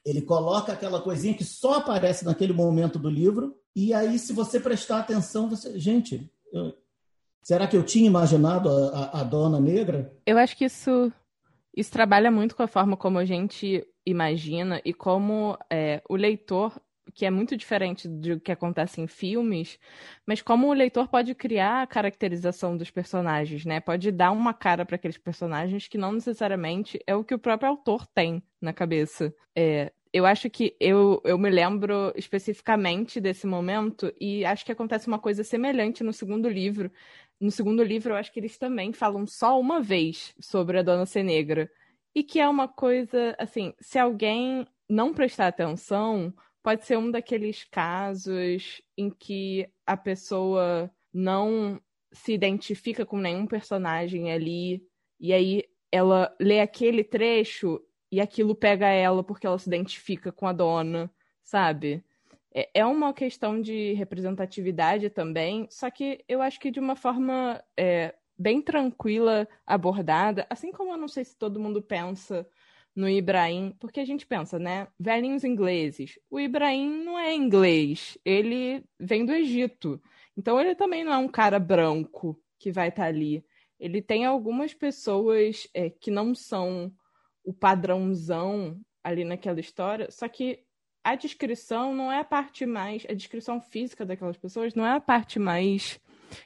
[0.06, 4.60] Ele coloca aquela coisinha que só aparece naquele momento do livro e aí, se você
[4.60, 5.80] prestar atenção, você.
[5.80, 6.74] Gente, eu...
[7.42, 10.14] será que eu tinha imaginado a, a, a, dona negra?
[10.26, 11.12] Eu acho que isso,
[11.76, 16.80] isso trabalha muito com a forma como a gente imagina e como é, o leitor,
[17.14, 19.80] que é muito diferente do que acontece em filmes,
[20.26, 23.80] mas como o leitor pode criar a caracterização dos personagens, né?
[23.80, 27.70] Pode dar uma cara para aqueles personagens que não necessariamente é o que o próprio
[27.70, 29.34] autor tem na cabeça.
[29.56, 35.08] É, eu acho que eu, eu me lembro especificamente desse momento e acho que acontece
[35.08, 36.92] uma coisa semelhante no segundo livro.
[37.40, 41.06] No segundo livro, eu acho que eles também falam só uma vez sobre a Dona
[41.24, 41.70] Negra.
[42.14, 47.64] E que é uma coisa, assim, se alguém não prestar atenção, pode ser um daqueles
[47.66, 51.80] casos em que a pessoa não
[52.12, 54.84] se identifica com nenhum personagem ali,
[55.20, 57.80] e aí ela lê aquele trecho
[58.12, 61.12] e aquilo pega ela porque ela se identifica com a dona,
[61.44, 62.04] sabe?
[62.54, 67.64] É, é uma questão de representatividade também, só que eu acho que de uma forma
[67.78, 72.48] é, bem tranquila, abordada, assim como eu não sei se todo mundo pensa
[72.96, 74.88] no Ibrahim, porque a gente pensa, né?
[75.00, 76.20] Velhinhos ingleses.
[76.30, 80.02] O Ibrahim não é inglês, ele vem do Egito.
[80.36, 83.44] Então ele também não é um cara branco que vai estar tá ali.
[83.80, 86.92] Ele tem algumas pessoas é, que não são
[87.50, 90.60] o padrãozão ali naquela história, só que
[91.04, 93.08] a descrição não é a parte mais.
[93.10, 96.00] A descrição física daquelas pessoas não é a parte mais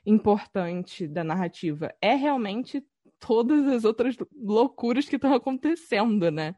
[0.05, 1.93] importante da narrativa.
[2.01, 2.81] É realmente
[3.19, 6.55] todas as outras loucuras que estão acontecendo, né?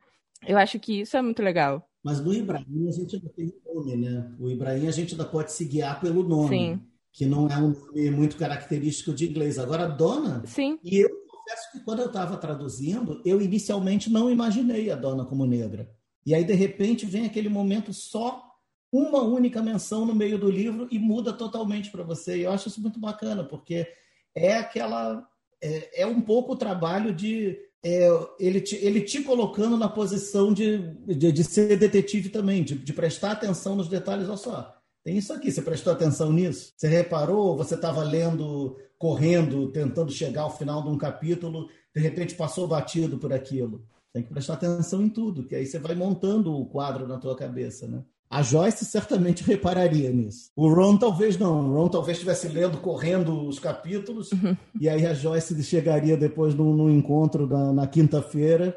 [0.48, 1.90] Eu acho que isso é muito legal.
[2.04, 4.32] Mas no Ibrahim a gente ainda tem nome, né?
[4.40, 6.50] O Ibrahim a gente ainda pode se guiar pelo nome.
[6.50, 6.82] Sim.
[7.12, 9.58] Que não é um nome muito característico de inglês.
[9.58, 10.46] Agora, Dona.
[10.46, 10.78] Sim.
[10.84, 11.10] E eu
[11.46, 15.90] confesso que quando eu estava traduzindo, eu inicialmente não imaginei a dona como negra.
[16.26, 18.44] E aí, de repente, vem aquele momento só
[18.92, 22.38] uma única menção no meio do livro e muda totalmente para você.
[22.38, 23.88] E eu acho isso muito bacana, porque
[24.34, 25.28] é aquela
[25.62, 30.52] é, é um pouco o trabalho de é, ele, te, ele te colocando na posição
[30.52, 34.28] de, de, de ser detetive também, de, de, prestar atenção nos detalhes.
[34.28, 36.74] Olha só, tem isso aqui, você prestou atenção nisso?
[36.76, 37.56] Você reparou?
[37.58, 38.76] Você estava lendo,
[39.06, 43.86] correndo, tentando chegar ao final de um capítulo, de repente passou batido por aquilo.
[44.12, 47.36] Tem que prestar atenção em tudo, que aí você vai montando o quadro na tua
[47.36, 48.04] cabeça, né?
[48.28, 50.50] A Joyce certamente repararia nisso.
[50.56, 51.70] O Ron talvez não.
[51.70, 54.58] O Ron talvez estivesse lendo, correndo os capítulos, uhum.
[54.82, 58.76] e aí a Joyce chegaria depois num, encontro na, na quinta-feira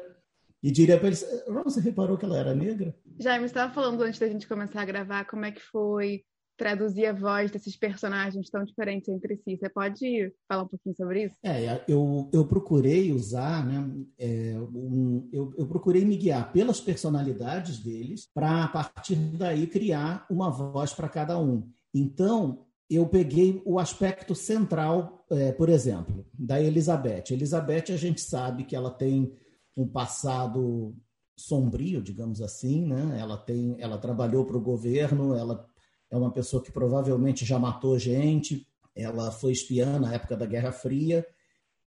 [0.61, 2.95] e diria para ele: Ron, você reparou que ela era negra?
[3.19, 6.21] Jaime, você estava falando antes da gente começar a gravar como é que foi
[6.59, 9.55] traduzir a voz desses personagens tão diferentes entre si.
[9.55, 11.35] Você pode falar um pouquinho sobre isso?
[11.41, 13.89] É, eu, eu procurei usar, né?
[14.19, 20.27] É, um, eu, eu procurei me guiar pelas personalidades deles para, a partir daí, criar
[20.29, 21.67] uma voz para cada um.
[21.93, 27.31] Então, eu peguei o aspecto central, é, por exemplo, da Elizabeth.
[27.31, 29.31] Elizabeth, a gente sabe que ela tem
[29.77, 30.93] um passado
[31.37, 33.17] sombrio, digamos assim, né?
[33.17, 35.68] Ela tem, ela trabalhou para o governo, ela
[36.09, 40.71] é uma pessoa que provavelmente já matou gente, ela foi espiã na época da Guerra
[40.71, 41.25] Fria.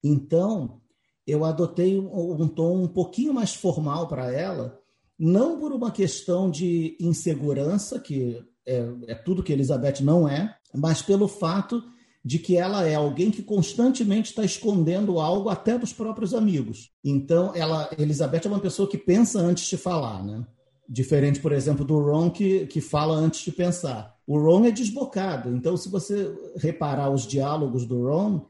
[0.03, 0.81] Então,
[1.27, 4.79] eu adotei um, tom um pouquinho mais formal para ela,
[5.19, 11.03] não por uma questão de insegurança, que é, é tudo que Elizabeth não é, mas
[11.03, 11.83] pelo fato
[12.25, 16.91] de que ela é alguém que constantemente está escondendo algo até dos próprios amigos.
[17.03, 20.47] Então, ela, Elizabeth é uma pessoa que pensa antes de falar, né?
[20.93, 24.19] Diferente, por exemplo, do Ron, que, que fala antes de pensar.
[24.27, 28.41] O Ron é desbocado, então, se você reparar os diálogos do Ron,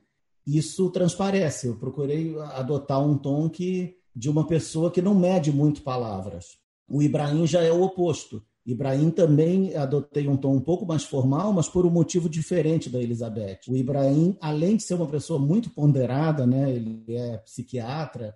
[0.47, 1.67] isso transparece.
[1.67, 6.59] Eu procurei adotar um tom que de uma pessoa que não mede muito palavras.
[6.89, 8.43] O Ibrahim já é o oposto.
[8.67, 13.01] Ibrahim também adotei um tom um pouco mais formal, mas por um motivo diferente da
[13.01, 13.61] Elizabeth.
[13.69, 18.35] O Ibrahim, além de ser uma pessoa muito ponderada, né, ele é psiquiatra,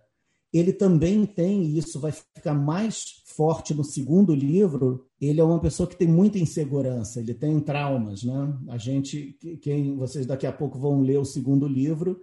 [0.54, 5.58] ele também tem, e isso vai ficar mais forte no segundo livro, ele é uma
[5.58, 8.56] pessoa que tem muita insegurança, ele tem traumas, né?
[8.68, 12.20] A gente, quem vocês daqui a pouco vão ler o segundo livro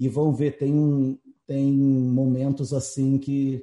[0.00, 3.62] e vão ver tem tem momentos assim que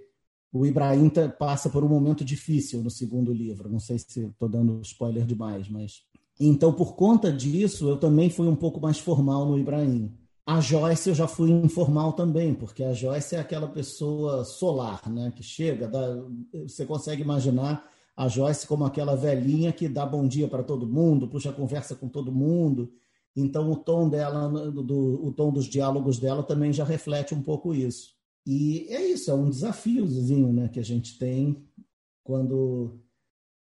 [0.53, 3.71] o Ibrahim passa por um momento difícil no segundo livro.
[3.71, 6.03] Não sei se estou dando spoiler demais, mas
[6.39, 10.13] então por conta disso eu também fui um pouco mais formal no Ibrahim.
[10.51, 15.31] A Joyce eu já fui informal também, porque a Joyce é aquela pessoa solar, né?
[15.33, 16.21] Que chega, dá,
[16.63, 21.29] você consegue imaginar a Joyce como aquela velhinha que dá bom dia para todo mundo,
[21.29, 22.91] puxa conversa com todo mundo.
[23.33, 27.73] Então o tom dela, do, o tom dos diálogos dela também já reflete um pouco
[27.73, 28.13] isso.
[28.45, 30.67] E é isso, é um desafiozinho, né?
[30.67, 31.65] Que a gente tem
[32.25, 32.99] quando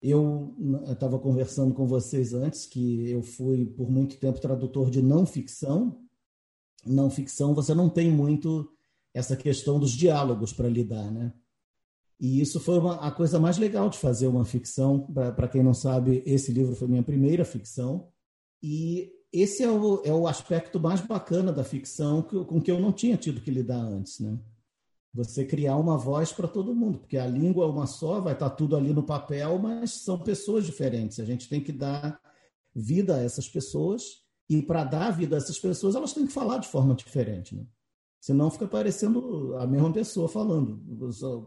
[0.01, 0.53] eu
[0.91, 6.04] estava conversando com vocês antes que eu fui por muito tempo tradutor de não ficção
[6.85, 8.69] não ficção você não tem muito
[9.13, 11.33] essa questão dos diálogos para lidar, né?
[12.19, 15.01] E isso foi uma, a coisa mais legal de fazer uma ficção.
[15.35, 18.09] Para quem não sabe, esse livro foi minha primeira ficção.
[18.63, 22.79] E esse é o, é o aspecto mais bacana da ficção que, com que eu
[22.79, 24.39] não tinha tido que lidar antes, né?
[25.13, 28.49] Você criar uma voz para todo mundo, porque a língua é uma só, vai estar
[28.49, 31.19] tá tudo ali no papel, mas são pessoas diferentes.
[31.19, 32.19] A gente tem que dar
[32.73, 36.59] vida a essas pessoas e para dar vida a essas pessoas, elas têm que falar
[36.59, 37.55] de forma diferente.
[37.55, 37.63] Né?
[38.19, 40.81] Senão fica parecendo a mesma pessoa falando,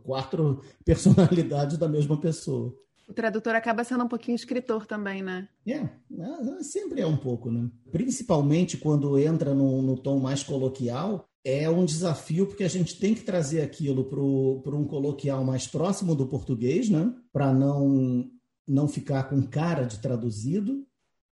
[0.05, 2.75] quatro personalidades da mesma pessoa.
[3.09, 5.49] O tradutor acaba sendo um pouquinho escritor também, né?
[5.67, 7.71] É, é sempre é um pouco, né?
[7.91, 13.15] Principalmente quando entra no, no tom mais coloquial, é um desafio porque a gente tem
[13.15, 17.15] que trazer aquilo para um coloquial mais próximo do português, né?
[17.33, 18.31] Para não,
[18.67, 20.87] não ficar com cara de traduzido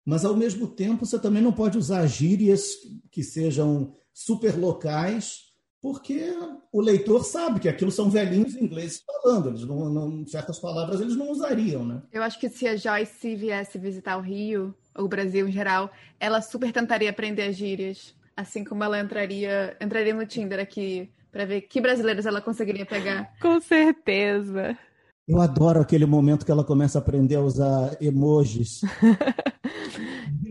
[0.05, 2.73] mas ao mesmo tempo você também não pode usar gírias
[3.11, 6.33] que sejam super locais, porque
[6.71, 11.15] o leitor sabe que aquilo são velhinhos ingleses falando, eles não, não, certas palavras eles
[11.15, 12.01] não usariam, né?
[12.11, 15.91] Eu acho que se a Joyce viesse visitar o Rio, ou o Brasil em geral,
[16.19, 21.45] ela super tentaria aprender as gírias, assim como ela entraria, entraria no Tinder aqui para
[21.45, 23.33] ver que brasileiros ela conseguiria pegar.
[23.41, 24.77] Com certeza.
[25.27, 28.81] Eu adoro aquele momento que ela começa a aprender a usar emojis.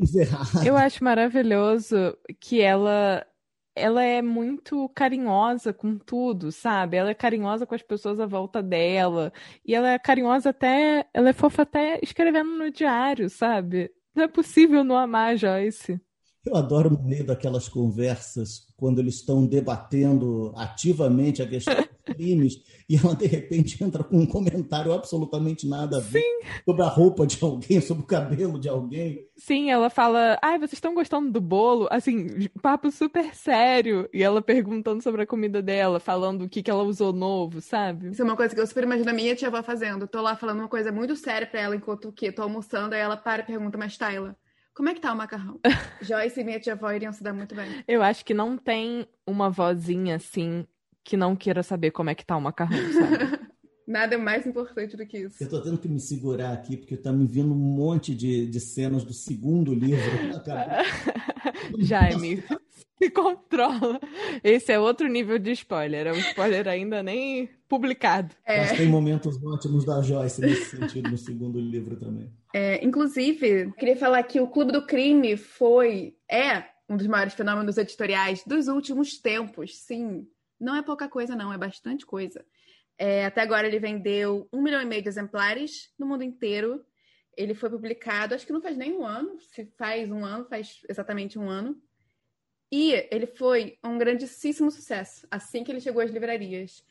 [0.66, 3.26] Eu acho maravilhoso que ela
[3.74, 6.96] ela é muito carinhosa com tudo, sabe?
[6.96, 9.32] Ela é carinhosa com as pessoas à volta dela.
[9.64, 11.06] E ela é carinhosa até.
[11.14, 13.90] Ela é fofa até escrevendo no diário, sabe?
[14.14, 15.98] Não é possível não amar a Joyce.
[16.44, 21.74] Eu adoro no meio daquelas conversas, quando eles estão debatendo ativamente a questão
[22.04, 26.62] crimes e ela de repente entra com um comentário absolutamente nada a ver Sim.
[26.64, 29.26] sobre a roupa de alguém, sobre o cabelo de alguém.
[29.36, 34.42] Sim, ela fala: "Ai, vocês estão gostando do bolo?" Assim, papo super sério, e ela
[34.42, 38.10] perguntando sobre a comida dela, falando o que que ela usou novo, sabe?
[38.10, 40.06] Isso é uma coisa que eu super imagino a minha tia-avó fazendo.
[40.06, 42.30] Tô lá falando uma coisa muito séria para ela enquanto o quê?
[42.30, 44.36] Tô almoçando, aí ela para e pergunta: "Mas Tayla,
[44.74, 45.60] como é que tá o macarrão?
[46.00, 47.84] Joyce e minha tia-avó iriam se dar muito bem.
[47.86, 50.66] Eu acho que não tem uma vozinha assim
[51.04, 53.42] que não queira saber como é que tá o macarrão, sabe?
[53.86, 55.42] Nada é mais importante do que isso.
[55.42, 58.60] Eu tô tendo que me segurar aqui, porque tá me vindo um monte de, de
[58.60, 60.00] cenas do segundo livro.
[61.78, 62.42] Jaime,
[63.02, 64.00] se controla.
[64.42, 66.06] Esse é outro nível de spoiler.
[66.06, 68.34] É um spoiler ainda nem publicado.
[68.44, 68.60] É.
[68.60, 72.30] Mas tem momentos ótimos da Joyce nesse sentido no segundo livro também.
[72.54, 77.78] É, inclusive, queria falar que o Clube do Crime foi, é um dos maiores fenômenos
[77.78, 79.78] editoriais dos últimos tempos.
[79.78, 80.26] Sim,
[80.62, 82.44] não é pouca coisa, não, é bastante coisa.
[82.96, 86.84] É, até agora ele vendeu um milhão e meio de exemplares no mundo inteiro.
[87.36, 90.80] Ele foi publicado, acho que não faz nem um ano, se faz um ano, faz
[90.88, 91.80] exatamente um ano.
[92.70, 96.84] E ele foi um grandíssimo sucesso assim que ele chegou às livrarias.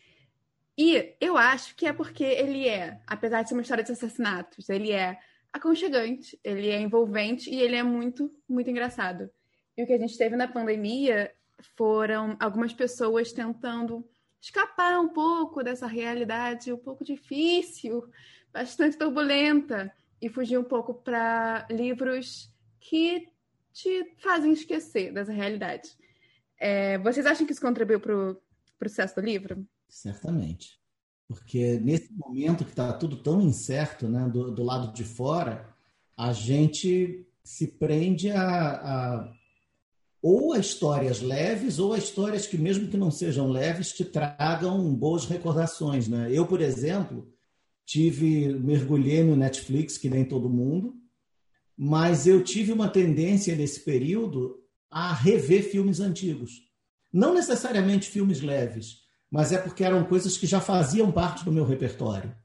[0.78, 4.70] E eu acho que é porque ele é, apesar de ser uma história de assassinatos,
[4.70, 5.18] ele é
[5.54, 9.30] aconchegante, ele é envolvente e ele é muito, muito engraçado.
[9.78, 11.32] E o que a gente teve na pandemia
[11.76, 14.08] foram algumas pessoas tentando
[14.42, 18.10] escapar um pouco dessa realidade um pouco difícil,
[18.52, 23.28] bastante turbulenta, e fugir um pouco para livros que
[23.74, 25.90] te fazem esquecer dessa realidade.
[26.60, 28.38] É, vocês acham que isso contribuiu para o
[28.84, 29.66] sucesso do livro?
[29.90, 30.80] Certamente.
[31.28, 35.74] Porque nesse momento que está tudo tão incerto né, do, do, lado de fora,
[36.16, 39.34] a gente se prende a, a,
[40.22, 44.94] ou a histórias leves ou a histórias que, mesmo que não sejam leves, te tragam
[44.94, 46.08] boas recordações.
[46.08, 46.30] Né?
[46.32, 47.28] Eu, por exemplo,
[47.86, 50.96] tive mergulhei no Netflix, que nem todo mundo,
[51.76, 54.60] mas eu tive uma tendência nesse período
[54.90, 56.70] a rever filmes antigos.
[57.12, 59.00] Não necessariamente filmes leves,
[59.30, 62.36] mas é porque eram coisas que já faziam parte do meu repertório.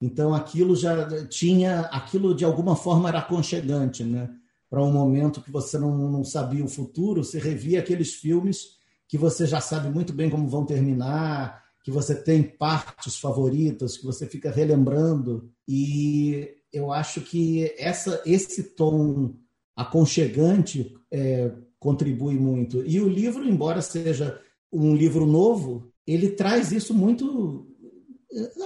[0.00, 4.30] Então aquilo já tinha, aquilo de alguma forma era aconchegante, né?
[4.68, 9.16] Para um momento que você não, não sabia o futuro, você revia aqueles filmes que
[9.16, 14.26] você já sabe muito bem como vão terminar, que você tem partes favoritas, que você
[14.26, 15.50] fica relembrando.
[15.66, 19.34] E eu acho que essa, esse tom
[19.74, 22.84] aconchegante é, contribui muito.
[22.86, 24.38] E o livro, embora seja
[24.70, 27.66] um livro novo, ele traz isso muito,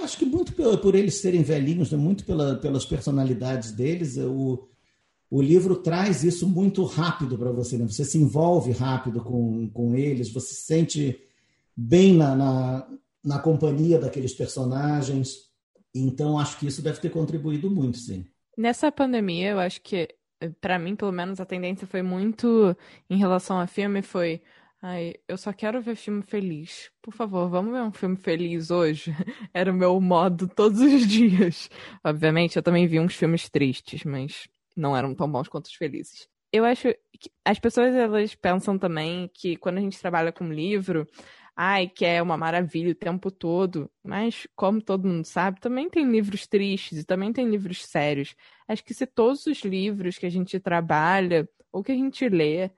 [0.03, 1.97] acho que muito por, por eles serem velhinhos, né?
[1.97, 4.17] muito pela, pelas personalidades deles.
[4.17, 4.67] O,
[5.33, 7.75] o livro traz isso muito rápido para você.
[7.75, 7.87] Né?
[7.87, 11.19] Você se envolve rápido com, com eles, você se sente
[11.75, 12.87] bem na, na,
[13.25, 15.49] na companhia daqueles personagens.
[15.91, 18.23] Então, acho que isso deve ter contribuído muito, sim.
[18.55, 20.07] Nessa pandemia, eu acho que,
[20.61, 22.77] para mim, pelo menos, a tendência foi muito
[23.09, 24.39] em relação a filme, foi
[24.85, 26.91] Ai, eu só quero ver filme feliz.
[27.01, 29.11] Por favor, vamos ver um filme feliz hoje?
[29.51, 31.71] Era o meu modo todos os dias.
[32.03, 36.27] Obviamente, eu também vi uns filmes tristes, mas não eram tão bons quanto os felizes.
[36.51, 41.07] Eu acho que as pessoas elas pensam também que quando a gente trabalha com livro,
[41.55, 46.05] ai, que é uma maravilha o tempo todo, mas como todo mundo sabe, também tem
[46.09, 48.35] livros tristes e também tem livros sérios.
[48.67, 52.69] Acho que se todos os livros que a gente trabalha ou que a gente lê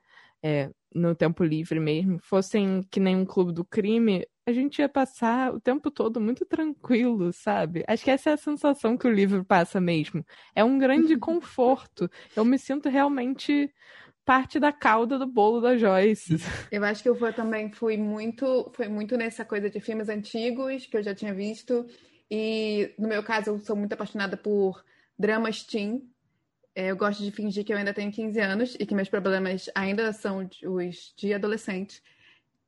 [0.42, 4.88] é, no tempo livre mesmo, fossem que nem um clube do crime, a gente ia
[4.88, 7.84] passar o tempo todo muito tranquilo, sabe?
[7.86, 10.24] Acho que essa é a sensação que o livro passa mesmo.
[10.54, 12.08] É um grande conforto.
[12.34, 13.72] Eu me sinto realmente
[14.24, 16.36] parte da cauda do bolo da Joyce.
[16.72, 20.96] Eu acho que eu também fui muito, foi muito nessa coisa de filmes antigos que
[20.96, 21.86] eu já tinha visto.
[22.28, 24.84] E no meu caso, eu sou muito apaixonada por
[25.16, 26.02] dramas teen,
[26.76, 30.12] eu gosto de fingir que eu ainda tenho 15 anos e que meus problemas ainda
[30.12, 32.02] são os de adolescente.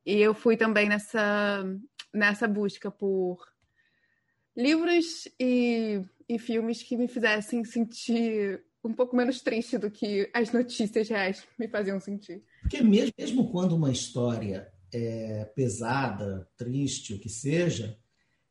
[0.04, 1.62] E eu fui também nessa,
[2.12, 3.46] nessa busca por
[4.56, 10.50] livros e, e filmes que me fizessem sentir um pouco menos triste do que as
[10.52, 12.42] notícias reais me faziam sentir.
[12.62, 17.98] Porque mesmo, mesmo quando uma história é pesada, triste, o que seja,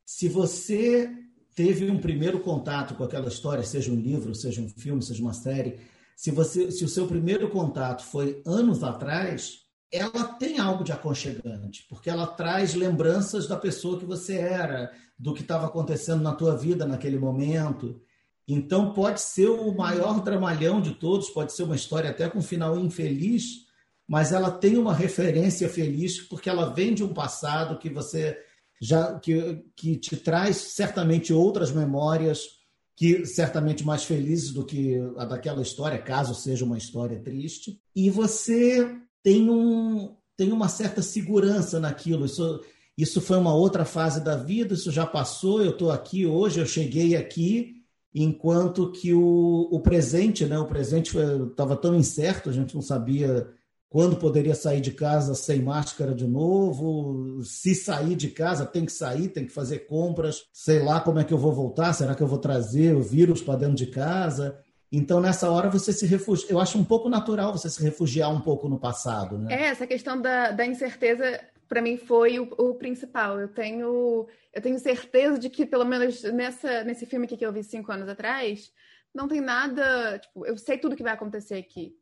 [0.04, 1.10] se você
[1.58, 5.32] teve um primeiro contato com aquela história, seja um livro, seja um filme, seja uma
[5.32, 5.80] série,
[6.14, 11.84] se você, se o seu primeiro contato foi anos atrás, ela tem algo de aconchegante,
[11.90, 16.56] porque ela traz lembranças da pessoa que você era, do que estava acontecendo na tua
[16.56, 18.00] vida naquele momento.
[18.46, 22.78] Então pode ser o maior dramalhão de todos, pode ser uma história até com final
[22.78, 23.66] infeliz,
[24.06, 28.38] mas ela tem uma referência feliz porque ela vem de um passado que você
[28.80, 32.58] já que, que te traz certamente outras memórias
[32.98, 37.80] que certamente mais felizes do que a daquela história, caso seja uma história triste.
[37.94, 42.26] E você tem, um, tem uma certa segurança naquilo.
[42.26, 42.60] Isso,
[42.96, 46.66] isso foi uma outra fase da vida, isso já passou, eu estou aqui hoje, eu
[46.66, 47.76] cheguei aqui,
[48.12, 51.16] enquanto que o, o presente, né, o presente
[51.50, 53.48] estava tão incerto, a gente não sabia
[53.88, 58.92] quando poderia sair de casa sem máscara de novo, se sair de casa tem que
[58.92, 62.22] sair, tem que fazer compras, sei lá como é que eu vou voltar, será que
[62.22, 64.58] eu vou trazer o vírus para dentro de casa?
[64.90, 66.50] Então, nessa hora, você se refugia.
[66.50, 69.54] Eu acho um pouco natural você se refugiar um pouco no passado, né?
[69.54, 73.38] É, essa questão da, da incerteza, para mim, foi o, o, principal.
[73.38, 77.62] Eu tenho, eu tenho certeza de que, pelo menos nessa, nesse filme que eu vi
[77.62, 78.72] cinco anos atrás,
[79.14, 80.18] não tem nada.
[80.18, 81.94] Tipo, eu sei tudo que vai acontecer aqui.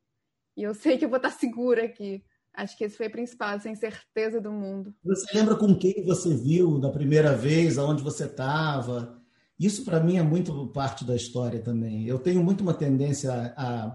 [0.57, 2.25] E eu sei que eu vou estar segura aqui.
[2.55, 4.95] Acho que esse foi o principal, essa incerteza do mundo.
[5.05, 9.23] Você lembra com quem você viu da primeira vez, aonde você estava?
[9.59, 12.07] Isso, para mim, é muito parte da história também.
[12.07, 13.95] Eu tenho muito uma tendência a,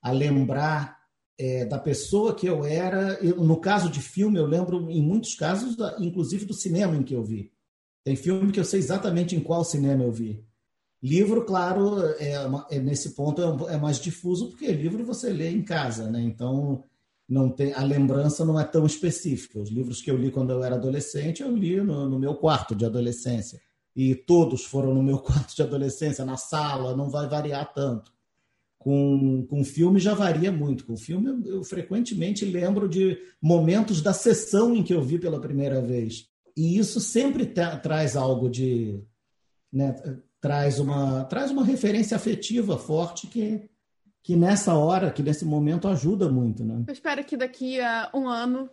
[0.00, 0.98] a lembrar
[1.38, 3.18] é, da pessoa que eu era.
[3.22, 7.14] Eu, no caso de filme, eu lembro, em muitos casos, inclusive do cinema em que
[7.14, 7.52] eu vi.
[8.02, 10.47] Tem filme que eu sei exatamente em qual cinema eu vi.
[11.02, 12.34] Livro, claro, é,
[12.70, 16.20] é nesse ponto é, é, mais difuso, porque livro você lê em casa, né?
[16.20, 16.82] Então,
[17.28, 19.60] não tem a lembrança não é tão específica.
[19.60, 22.74] Os livros que eu li quando eu era adolescente, eu li no, no meu quarto
[22.74, 23.60] de adolescência.
[23.94, 28.12] E todos foram no meu quarto de adolescência, na sala, não vai variar tanto.
[28.76, 30.84] Com, com filme já varia muito.
[30.84, 35.40] Com filme eu, eu frequentemente lembro de momentos da sessão em que eu vi pela
[35.40, 36.28] primeira vez.
[36.56, 39.00] E isso sempre traz algo de.
[39.72, 39.94] Né,
[40.40, 43.68] traz uma, traz uma referência afetiva forte que,
[44.22, 46.84] que nessa hora, que nesse momento ajuda muito, né?
[46.86, 48.70] Eu espero que daqui a um ano,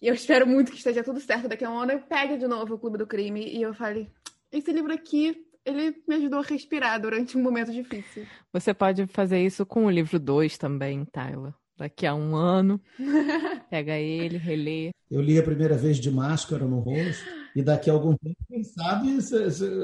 [0.00, 2.46] e eu espero muito que esteja tudo certo daqui a um ano, eu pegue de
[2.46, 4.10] novo o Clube do Crime e eu fale,
[4.52, 5.34] esse livro aqui,
[5.64, 8.26] ele me ajudou a respirar durante um momento difícil.
[8.52, 11.54] Você pode fazer isso com o livro 2 também, Tyler.
[11.76, 12.80] Daqui a um ano,
[13.68, 14.90] pega ele, relê.
[15.10, 17.43] Eu li a primeira vez de máscara no rosto.
[17.54, 19.16] E daqui a algum tempo, quem sabe,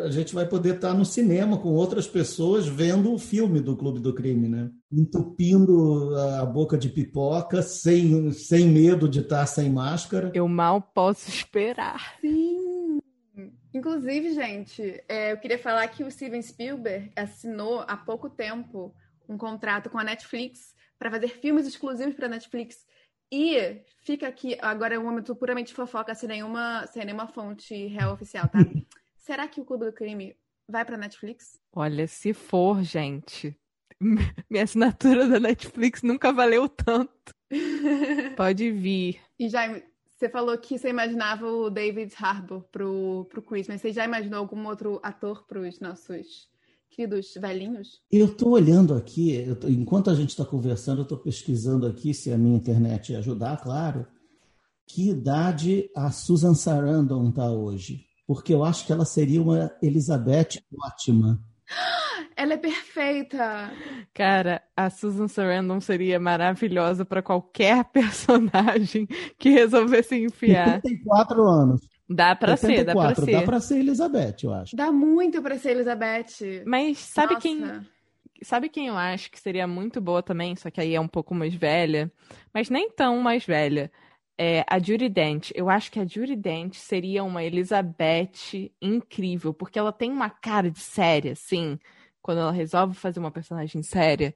[0.04, 4.00] a gente vai poder estar no cinema com outras pessoas vendo o filme do Clube
[4.00, 4.70] do Crime, né?
[4.92, 10.32] Entupindo a boca de pipoca, sem, sem medo de estar sem máscara.
[10.34, 12.16] Eu mal posso esperar.
[12.20, 13.00] Sim!
[13.72, 18.92] Inclusive, gente, é, eu queria falar que o Steven Spielberg assinou há pouco tempo
[19.28, 22.78] um contrato com a Netflix para fazer filmes exclusivos para a Netflix
[23.32, 28.12] e fica aqui, agora é um momento puramente fofoca, sem nenhuma, sem nenhuma fonte real
[28.12, 28.58] oficial, tá?
[29.16, 30.36] Será que o Clube do Crime
[30.68, 31.60] vai pra Netflix?
[31.72, 33.56] Olha, se for, gente,
[34.50, 37.32] minha assinatura da Netflix nunca valeu tanto.
[38.36, 39.20] Pode vir.
[39.38, 43.92] E Jaime, você falou que você imaginava o David Harbour pro, pro Chris, mas você
[43.92, 46.50] já imaginou algum outro ator pros nossos
[46.90, 48.02] queridos velhinhos?
[48.10, 52.32] Eu estou olhando aqui, tô, enquanto a gente está conversando, eu estou pesquisando aqui, se
[52.32, 54.06] a minha internet ajudar, claro,
[54.86, 58.06] que idade a Susan Sarandon está hoje.
[58.26, 61.40] Porque eu acho que ela seria uma Elizabeth ótima.
[62.36, 63.70] Ela é perfeita.
[64.14, 69.06] Cara, a Susan Sarandon seria maravilhosa para qualquer personagem
[69.38, 70.80] que resolvesse enfiar.
[70.80, 71.80] 34 anos.
[72.12, 72.66] Dá pra 74.
[72.76, 73.32] ser, dá pra ser.
[73.32, 74.74] Dá pra ser Elizabeth, eu acho.
[74.74, 76.64] Dá muito pra ser Elizabeth.
[76.66, 77.40] Mas sabe Nossa.
[77.40, 77.86] quem.
[78.42, 81.34] Sabe quem eu acho que seria muito boa também, só que aí é um pouco
[81.34, 82.10] mais velha,
[82.54, 83.92] mas nem tão mais velha.
[84.38, 85.50] É a Judy Dent.
[85.54, 90.70] Eu acho que a Judy Dent seria uma Elizabeth incrível, porque ela tem uma cara
[90.70, 91.78] de séria, assim,
[92.22, 94.34] quando ela resolve fazer uma personagem séria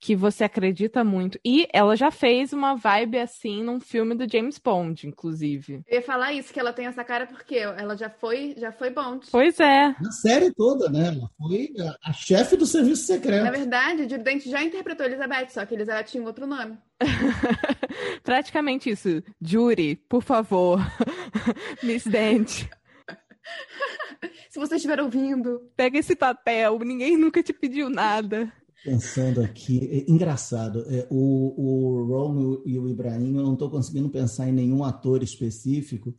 [0.00, 1.38] que você acredita muito.
[1.44, 5.82] E ela já fez uma vibe assim num filme do James Bond, inclusive.
[5.86, 8.90] Eu ia falar isso, que ela tem essa cara porque ela já foi, já foi
[8.90, 9.26] Bond.
[9.30, 9.94] Pois é.
[10.00, 11.08] Na série toda, né?
[11.08, 13.44] Ela foi a, a chefe do serviço secreto.
[13.44, 16.78] Na verdade, Judy Dent já interpretou Elizabeth, só que Elizabeth tinha outro nome.
[18.22, 19.22] Praticamente isso.
[19.40, 20.80] Judy, por favor.
[21.82, 22.64] Miss Dent.
[24.50, 25.70] Se você estiver ouvindo.
[25.76, 28.52] Pega esse papel, ninguém nunca te pediu nada
[28.86, 34.08] pensando aqui, é engraçado, é, o, o Ron e o Ibrahim, eu não estou conseguindo
[34.08, 36.14] pensar em nenhum ator específico,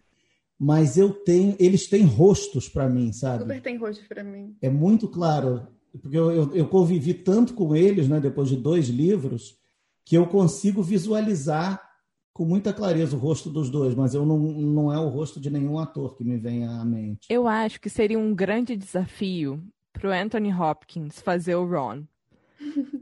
[0.60, 3.44] mas eu tenho, eles têm rostos para mim, sabe?
[3.44, 4.58] Super tem rostos para mim.
[4.62, 5.66] É muito claro,
[6.02, 9.56] porque eu, eu, eu, convivi tanto com eles, né, depois de dois livros,
[10.04, 11.82] que eu consigo visualizar
[12.34, 15.50] com muita clareza o rosto dos dois, mas eu não, não é o rosto de
[15.50, 17.28] nenhum ator que me vem à mente.
[17.30, 19.64] Eu acho que seria um grande desafio
[19.94, 22.04] para o Anthony Hopkins fazer o Ron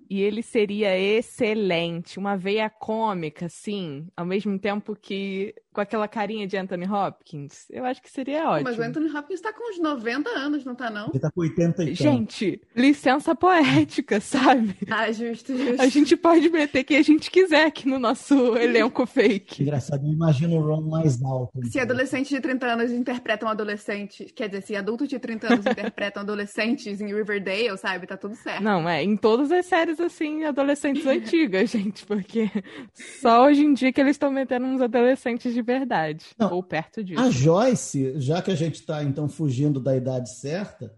[0.09, 6.47] e ele seria excelente, uma veia cômica, sim, ao mesmo tempo que com aquela carinha
[6.47, 7.65] de Anthony Hopkins.
[7.69, 8.69] Eu acho que seria ótimo.
[8.69, 11.09] Mas o Anthony Hopkins tá com uns 90 anos, não tá não?
[11.09, 14.77] Ele tá com 80 e Gente, licença poética, sabe?
[14.89, 15.81] Ah, justo, justo.
[15.81, 19.63] A gente pode meter quem a gente quiser aqui no nosso elenco fake.
[19.63, 21.59] Engraçado, eu imagino o Ron mais alto.
[21.65, 26.23] Se adolescentes de 30 anos interpretam adolescentes, quer dizer, se adultos de 30 anos interpretam
[26.23, 28.07] adolescentes em Riverdale, sabe?
[28.07, 28.63] Tá tudo certo.
[28.63, 32.49] Não, é em todas as séries, assim, adolescentes antigas, gente, porque
[32.93, 36.25] só hoje em dia que eles estão metendo uns adolescentes de verdade.
[36.37, 37.19] Não, ou perto disso.
[37.19, 40.95] A Joyce, já que a gente está então fugindo da idade certa,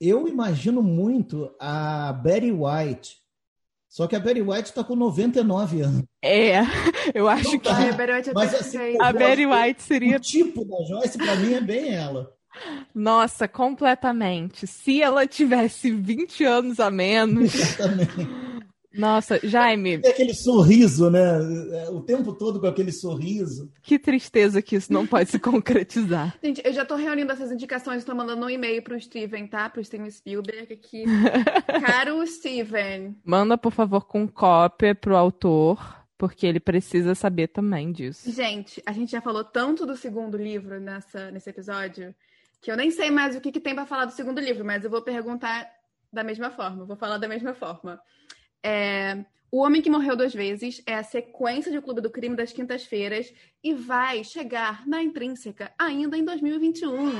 [0.00, 3.20] eu imagino muito a Betty White.
[3.88, 6.04] Só que a Betty White está com 99 anos.
[6.22, 6.60] É,
[7.12, 7.68] eu acho que.
[7.68, 10.16] Ai, a Betty White é Mas, assim, A Betty White seria.
[10.16, 12.32] O tipo da Joyce, para mim, é bem ela.
[12.94, 14.66] Nossa, completamente.
[14.66, 17.52] Se ela tivesse 20 anos a menos.
[17.54, 18.28] Exatamente.
[18.92, 21.38] Nossa, Jaime, Tem aquele sorriso, né?
[21.90, 23.72] O tempo todo com aquele sorriso.
[23.82, 26.36] que tristeza que isso não pode se concretizar.
[26.42, 29.70] Gente, eu já tô reunindo essas indicações, tô mandando um e-mail pro Steven, tá?
[29.70, 31.04] Pro Steven Spielberg aqui.
[31.84, 35.78] Caro Steven, Manda, por favor, com cópia pro autor,
[36.18, 38.30] porque ele precisa saber também disso.
[38.30, 42.14] gente, a gente já falou tanto do segundo livro nessa, nesse episódio
[42.60, 44.84] que eu nem sei mais o que, que tem pra falar do segundo livro, mas
[44.84, 45.66] eu vou perguntar
[46.12, 48.00] da mesma forma, vou falar da mesma forma.
[48.62, 52.52] É, o Homem que Morreu Duas Vezes é a sequência de Clube do Crime das
[52.52, 53.32] Quintas-Feiras
[53.64, 57.10] e vai chegar na Intrínseca ainda em 2021,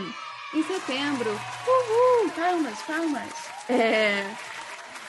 [0.54, 1.30] em setembro.
[1.30, 2.30] Uhul!
[2.30, 3.32] Palmas, palmas!
[3.68, 4.24] É,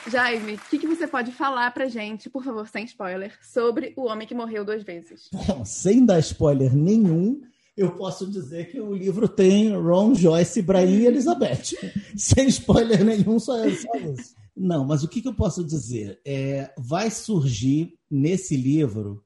[0.07, 4.05] Jaime, o que, que você pode falar pra gente, por favor, sem spoiler, sobre O
[4.05, 5.29] Homem que Morreu Duas Vezes?
[5.31, 7.41] Bom, sem dar spoiler nenhum,
[7.77, 11.75] eu posso dizer que o livro tem Ron, Joyce, Brain e Elizabeth.
[12.17, 14.40] sem spoiler nenhum, só, só isso.
[14.55, 16.19] Não, mas o que, que eu posso dizer?
[16.25, 19.23] É, vai surgir nesse livro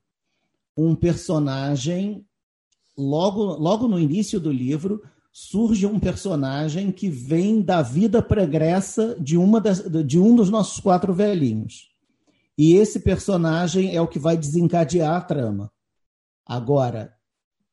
[0.78, 2.26] um personagem,
[2.98, 5.02] logo, logo no início do livro,
[5.32, 10.80] surge um personagem que vem da vida pregressa de, uma das, de um dos nossos
[10.80, 11.90] quatro velhinhos.
[12.58, 15.72] E esse personagem é o que vai desencadear a trama.
[16.46, 17.14] Agora,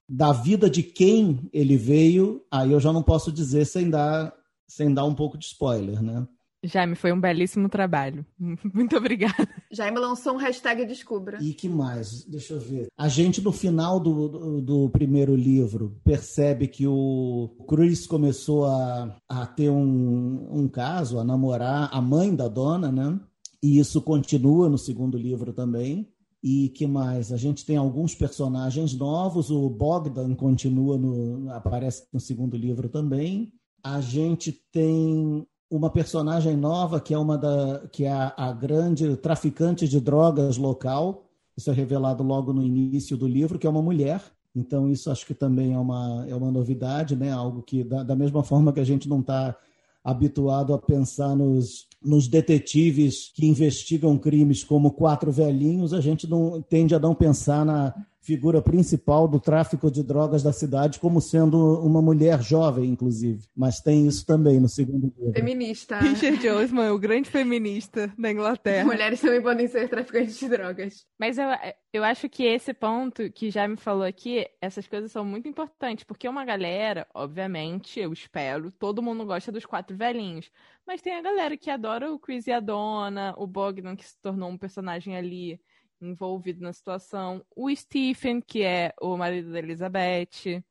[0.09, 4.35] da vida de quem ele veio, aí eu já não posso dizer sem dar,
[4.67, 6.27] sem dar um pouco de spoiler, né?
[6.65, 8.25] Jaime, foi um belíssimo trabalho.
[8.73, 9.49] Muito obrigada.
[9.71, 11.39] Jaime lançou um hashtag Descubra.
[11.43, 12.25] E que mais?
[12.25, 12.87] Deixa eu ver.
[12.97, 19.17] A gente, no final do, do, do primeiro livro, percebe que o Cruz começou a,
[19.29, 23.19] a ter um, um caso, a namorar a mãe da dona, né?
[23.61, 26.09] E isso continua no segundo livro também.
[26.43, 27.33] E que mais?
[27.33, 29.51] A gente tem alguns personagens novos.
[29.51, 33.53] O Bogdan continua no, aparece no segundo livro também.
[33.85, 39.89] A gente tem uma personagem nova que é uma da que é a, grande traficante
[39.89, 41.25] de drogas local.
[41.57, 44.23] Isso é revelado logo no início do livro, que é uma mulher.
[44.55, 47.33] Então isso acho que também é uma é uma novidade, né?
[47.33, 49.57] Algo que da, da mesma forma que a gente não está
[50.05, 56.61] habituado a pensar nos nos detetives que investigam crimes como quatro velhinhos, a gente não
[56.61, 61.81] tende a não pensar na figura principal do tráfico de drogas da cidade como sendo
[61.85, 63.43] uma mulher jovem, inclusive.
[63.55, 65.33] Mas tem isso também no segundo livro.
[65.33, 65.99] Feminista.
[65.99, 68.85] Richard Osman, o grande feminista da Inglaterra.
[68.85, 71.05] Mulheres também podem ser traficantes de drogas.
[71.19, 71.47] Mas eu,
[71.93, 76.05] eu acho que esse ponto que já me falou aqui, essas coisas são muito importantes,
[76.05, 80.51] porque uma galera, obviamente, eu espero, todo mundo gosta dos quatro velhinhos.
[80.87, 84.21] Mas tem a galera que adora o Chris e a Donna, o Bogdan, que se
[84.21, 85.61] tornou um personagem ali
[86.05, 90.63] envolvido na situação, o Stephen, que é o marido da Elizabeth.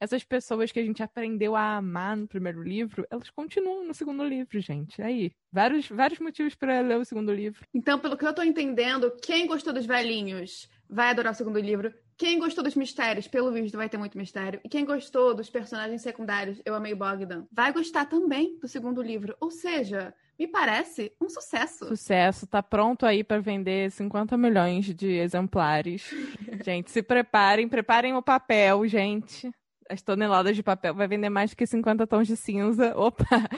[0.00, 4.24] Essas pessoas que a gente aprendeu a amar no primeiro livro, elas continuam no segundo
[4.24, 5.02] livro, gente.
[5.02, 7.66] Aí, vários, vários motivos para ler o segundo livro.
[7.74, 11.92] Então, pelo que eu tô entendendo, quem gostou dos velhinhos vai adorar o segundo livro.
[12.16, 14.60] Quem gostou dos mistérios, pelo visto, vai ter muito mistério.
[14.64, 19.36] E quem gostou dos personagens secundários, eu amei Bogdan, vai gostar também do segundo livro.
[19.40, 21.84] Ou seja, me parece um sucesso.
[21.88, 26.08] Sucesso, tá pronto aí para vender 50 milhões de exemplares.
[26.64, 29.50] gente, se preparem, preparem o papel, gente.
[29.86, 32.96] As toneladas de papel vai vender mais do que 50 tons de cinza.
[32.96, 33.50] Opa!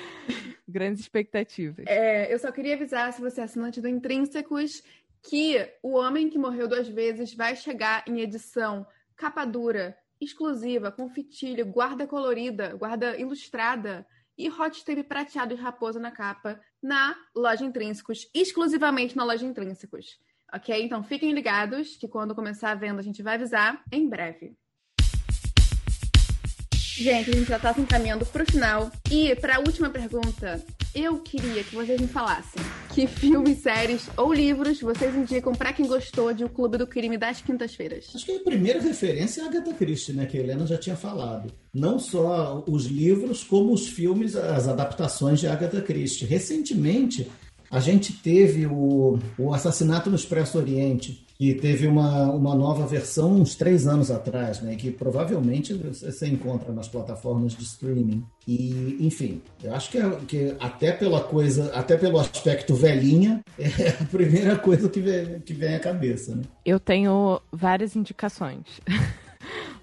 [0.66, 1.86] Grandes expectativas.
[1.86, 4.82] É, eu só queria avisar, se você é assinante do Intrínsecos,
[5.22, 11.08] que O Homem que Morreu Duas Vezes vai chegar em edição capa dura, exclusiva, com
[11.08, 14.04] fitilho, guarda colorida, guarda ilustrada
[14.36, 20.18] e hot tape prateado e raposa na capa na loja Intrínsecos, exclusivamente na loja Intrínsecos.
[20.52, 20.82] Ok?
[20.84, 24.56] Então fiquem ligados que quando começar a venda a gente vai avisar em breve.
[26.74, 28.92] Gente, a gente já está se encaminhando para o final.
[29.10, 30.62] E para a última pergunta
[30.94, 32.62] eu queria que vocês me falassem
[32.92, 37.16] que filmes, séries ou livros vocês indicam para quem gostou de O Clube do Crime
[37.16, 38.12] das Quintas-Feiras.
[38.14, 40.26] Acho que a primeira referência é a Agatha Christie, né?
[40.26, 41.52] Que a Helena já tinha falado.
[41.72, 46.26] Não só os livros, como os filmes, as adaptações de Agatha Christie.
[46.26, 47.30] Recentemente,
[47.70, 53.32] a gente teve o, o Assassinato no Expresso Oriente, que teve uma, uma nova versão
[53.32, 54.76] uns três anos atrás, né?
[54.76, 58.24] Que provavelmente você encontra nas plataformas de streaming.
[58.46, 63.88] E, enfim, eu acho que, é, que até pela coisa, até pelo aspecto velhinha, é
[63.88, 66.42] a primeira coisa que vem, que vem à cabeça, né?
[66.64, 68.62] Eu tenho várias indicações.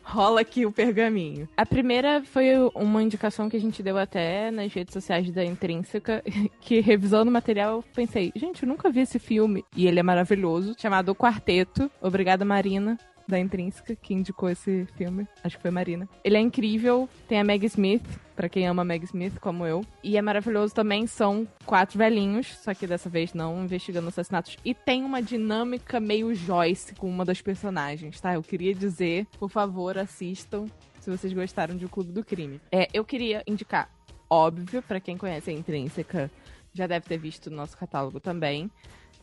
[0.10, 1.47] rola aqui o pergaminho.
[1.55, 6.24] A primeira foi uma indicação que a gente deu até nas redes sociais da Intrínseca,
[6.60, 10.03] que revisando o material eu pensei, gente, eu nunca vi esse filme e ele é
[10.03, 11.89] maravilhoso, chamado Quarteto.
[12.01, 12.97] Obrigada, Marina
[13.30, 15.28] da Intrínseca, que indicou esse filme.
[15.44, 16.08] Acho que foi Marina.
[16.24, 18.04] Ele é incrível, tem a Meg Smith,
[18.36, 19.84] para quem ama Meg Smith, como eu.
[20.04, 24.58] E é maravilhoso também, são quatro velhinhos, só que dessa vez não investigando assassinatos.
[24.64, 28.34] E tem uma dinâmica meio Joyce com uma das personagens, tá?
[28.34, 30.66] Eu queria dizer, por favor, assistam
[31.00, 32.60] se vocês gostaram de O Clube do Crime.
[32.72, 33.90] É, eu queria indicar,
[34.30, 36.32] óbvio, para quem conhece a Intrínseca,
[36.74, 38.70] já deve ter visto o nosso catálogo também.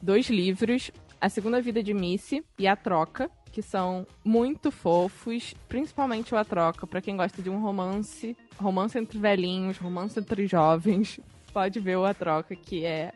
[0.03, 0.91] Dois livros,
[1.21, 6.45] A Segunda Vida de Missy e A Troca, que são muito fofos, principalmente o A
[6.45, 11.19] Troca, para quem gosta de um romance, romance entre velhinhos, romance entre jovens,
[11.55, 13.15] pode ver o A Troca, que é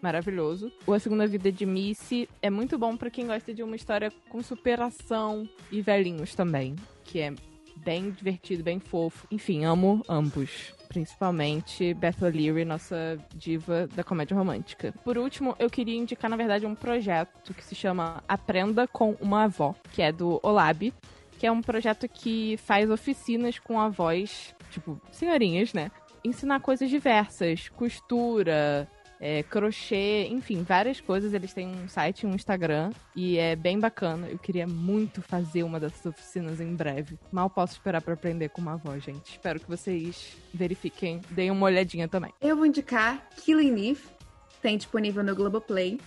[0.00, 0.72] maravilhoso.
[0.86, 4.10] O A Segunda Vida de Missy é muito bom para quem gosta de uma história
[4.30, 6.74] com superação e velhinhos também,
[7.04, 7.34] que é
[7.76, 9.26] bem divertido, bem fofo.
[9.30, 14.92] Enfim, amo ambos principalmente Beth O'Leary, nossa diva da comédia romântica.
[15.02, 19.44] Por último, eu queria indicar, na verdade, um projeto que se chama Aprenda com uma
[19.44, 20.92] Avó, que é do Olab,
[21.38, 25.90] que é um projeto que faz oficinas com avós, tipo, senhorinhas, né?
[26.22, 28.86] Ensinar coisas diversas, costura,
[29.24, 31.32] é, crochê, enfim, várias coisas.
[31.32, 34.26] Eles têm um site, um Instagram e é bem bacana.
[34.28, 37.16] Eu queria muito fazer uma dessas oficinas em breve.
[37.30, 39.30] Mal posso esperar para aprender com uma avó, gente.
[39.30, 42.32] Espero que vocês verifiquem, deem uma olhadinha também.
[42.40, 44.02] Eu vou indicar Killing Eve,
[44.60, 46.00] tem disponível no Globoplay.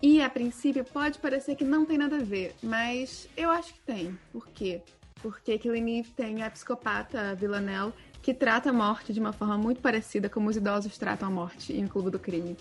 [0.00, 3.80] E a princípio pode parecer que não tem nada a ver, mas eu acho que
[3.80, 4.16] tem.
[4.30, 4.82] Por quê?
[5.20, 7.92] Porque Killing Eve tem a psicopata a Villanelle
[8.26, 11.72] que trata a morte de uma forma muito parecida como os idosos tratam a morte
[11.72, 12.56] em Clube do Crime.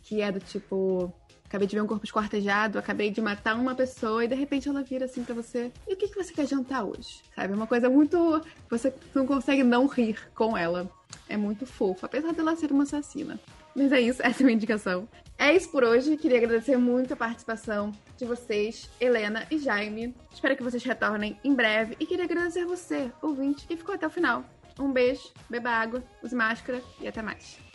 [0.00, 1.12] Que é do tipo,
[1.44, 4.80] acabei de ver um corpo esquartejado, acabei de matar uma pessoa e de repente ela
[4.80, 7.20] vira assim para você: e o que, que você quer jantar hoje?
[7.34, 7.52] Sabe?
[7.52, 8.40] É uma coisa muito.
[8.70, 10.88] Você não consegue não rir com ela.
[11.28, 13.40] É muito fofo, apesar dela ser uma assassina.
[13.74, 15.08] Mas é isso, essa é a minha indicação.
[15.36, 16.16] É isso por hoje.
[16.16, 20.14] Queria agradecer muito a participação de vocês, Helena e Jaime.
[20.32, 21.96] Espero que vocês retornem em breve.
[21.98, 24.44] E queria agradecer você, ouvinte, que ficou até o final.
[24.78, 27.67] Um beijo, beba água, use máscara e até mais.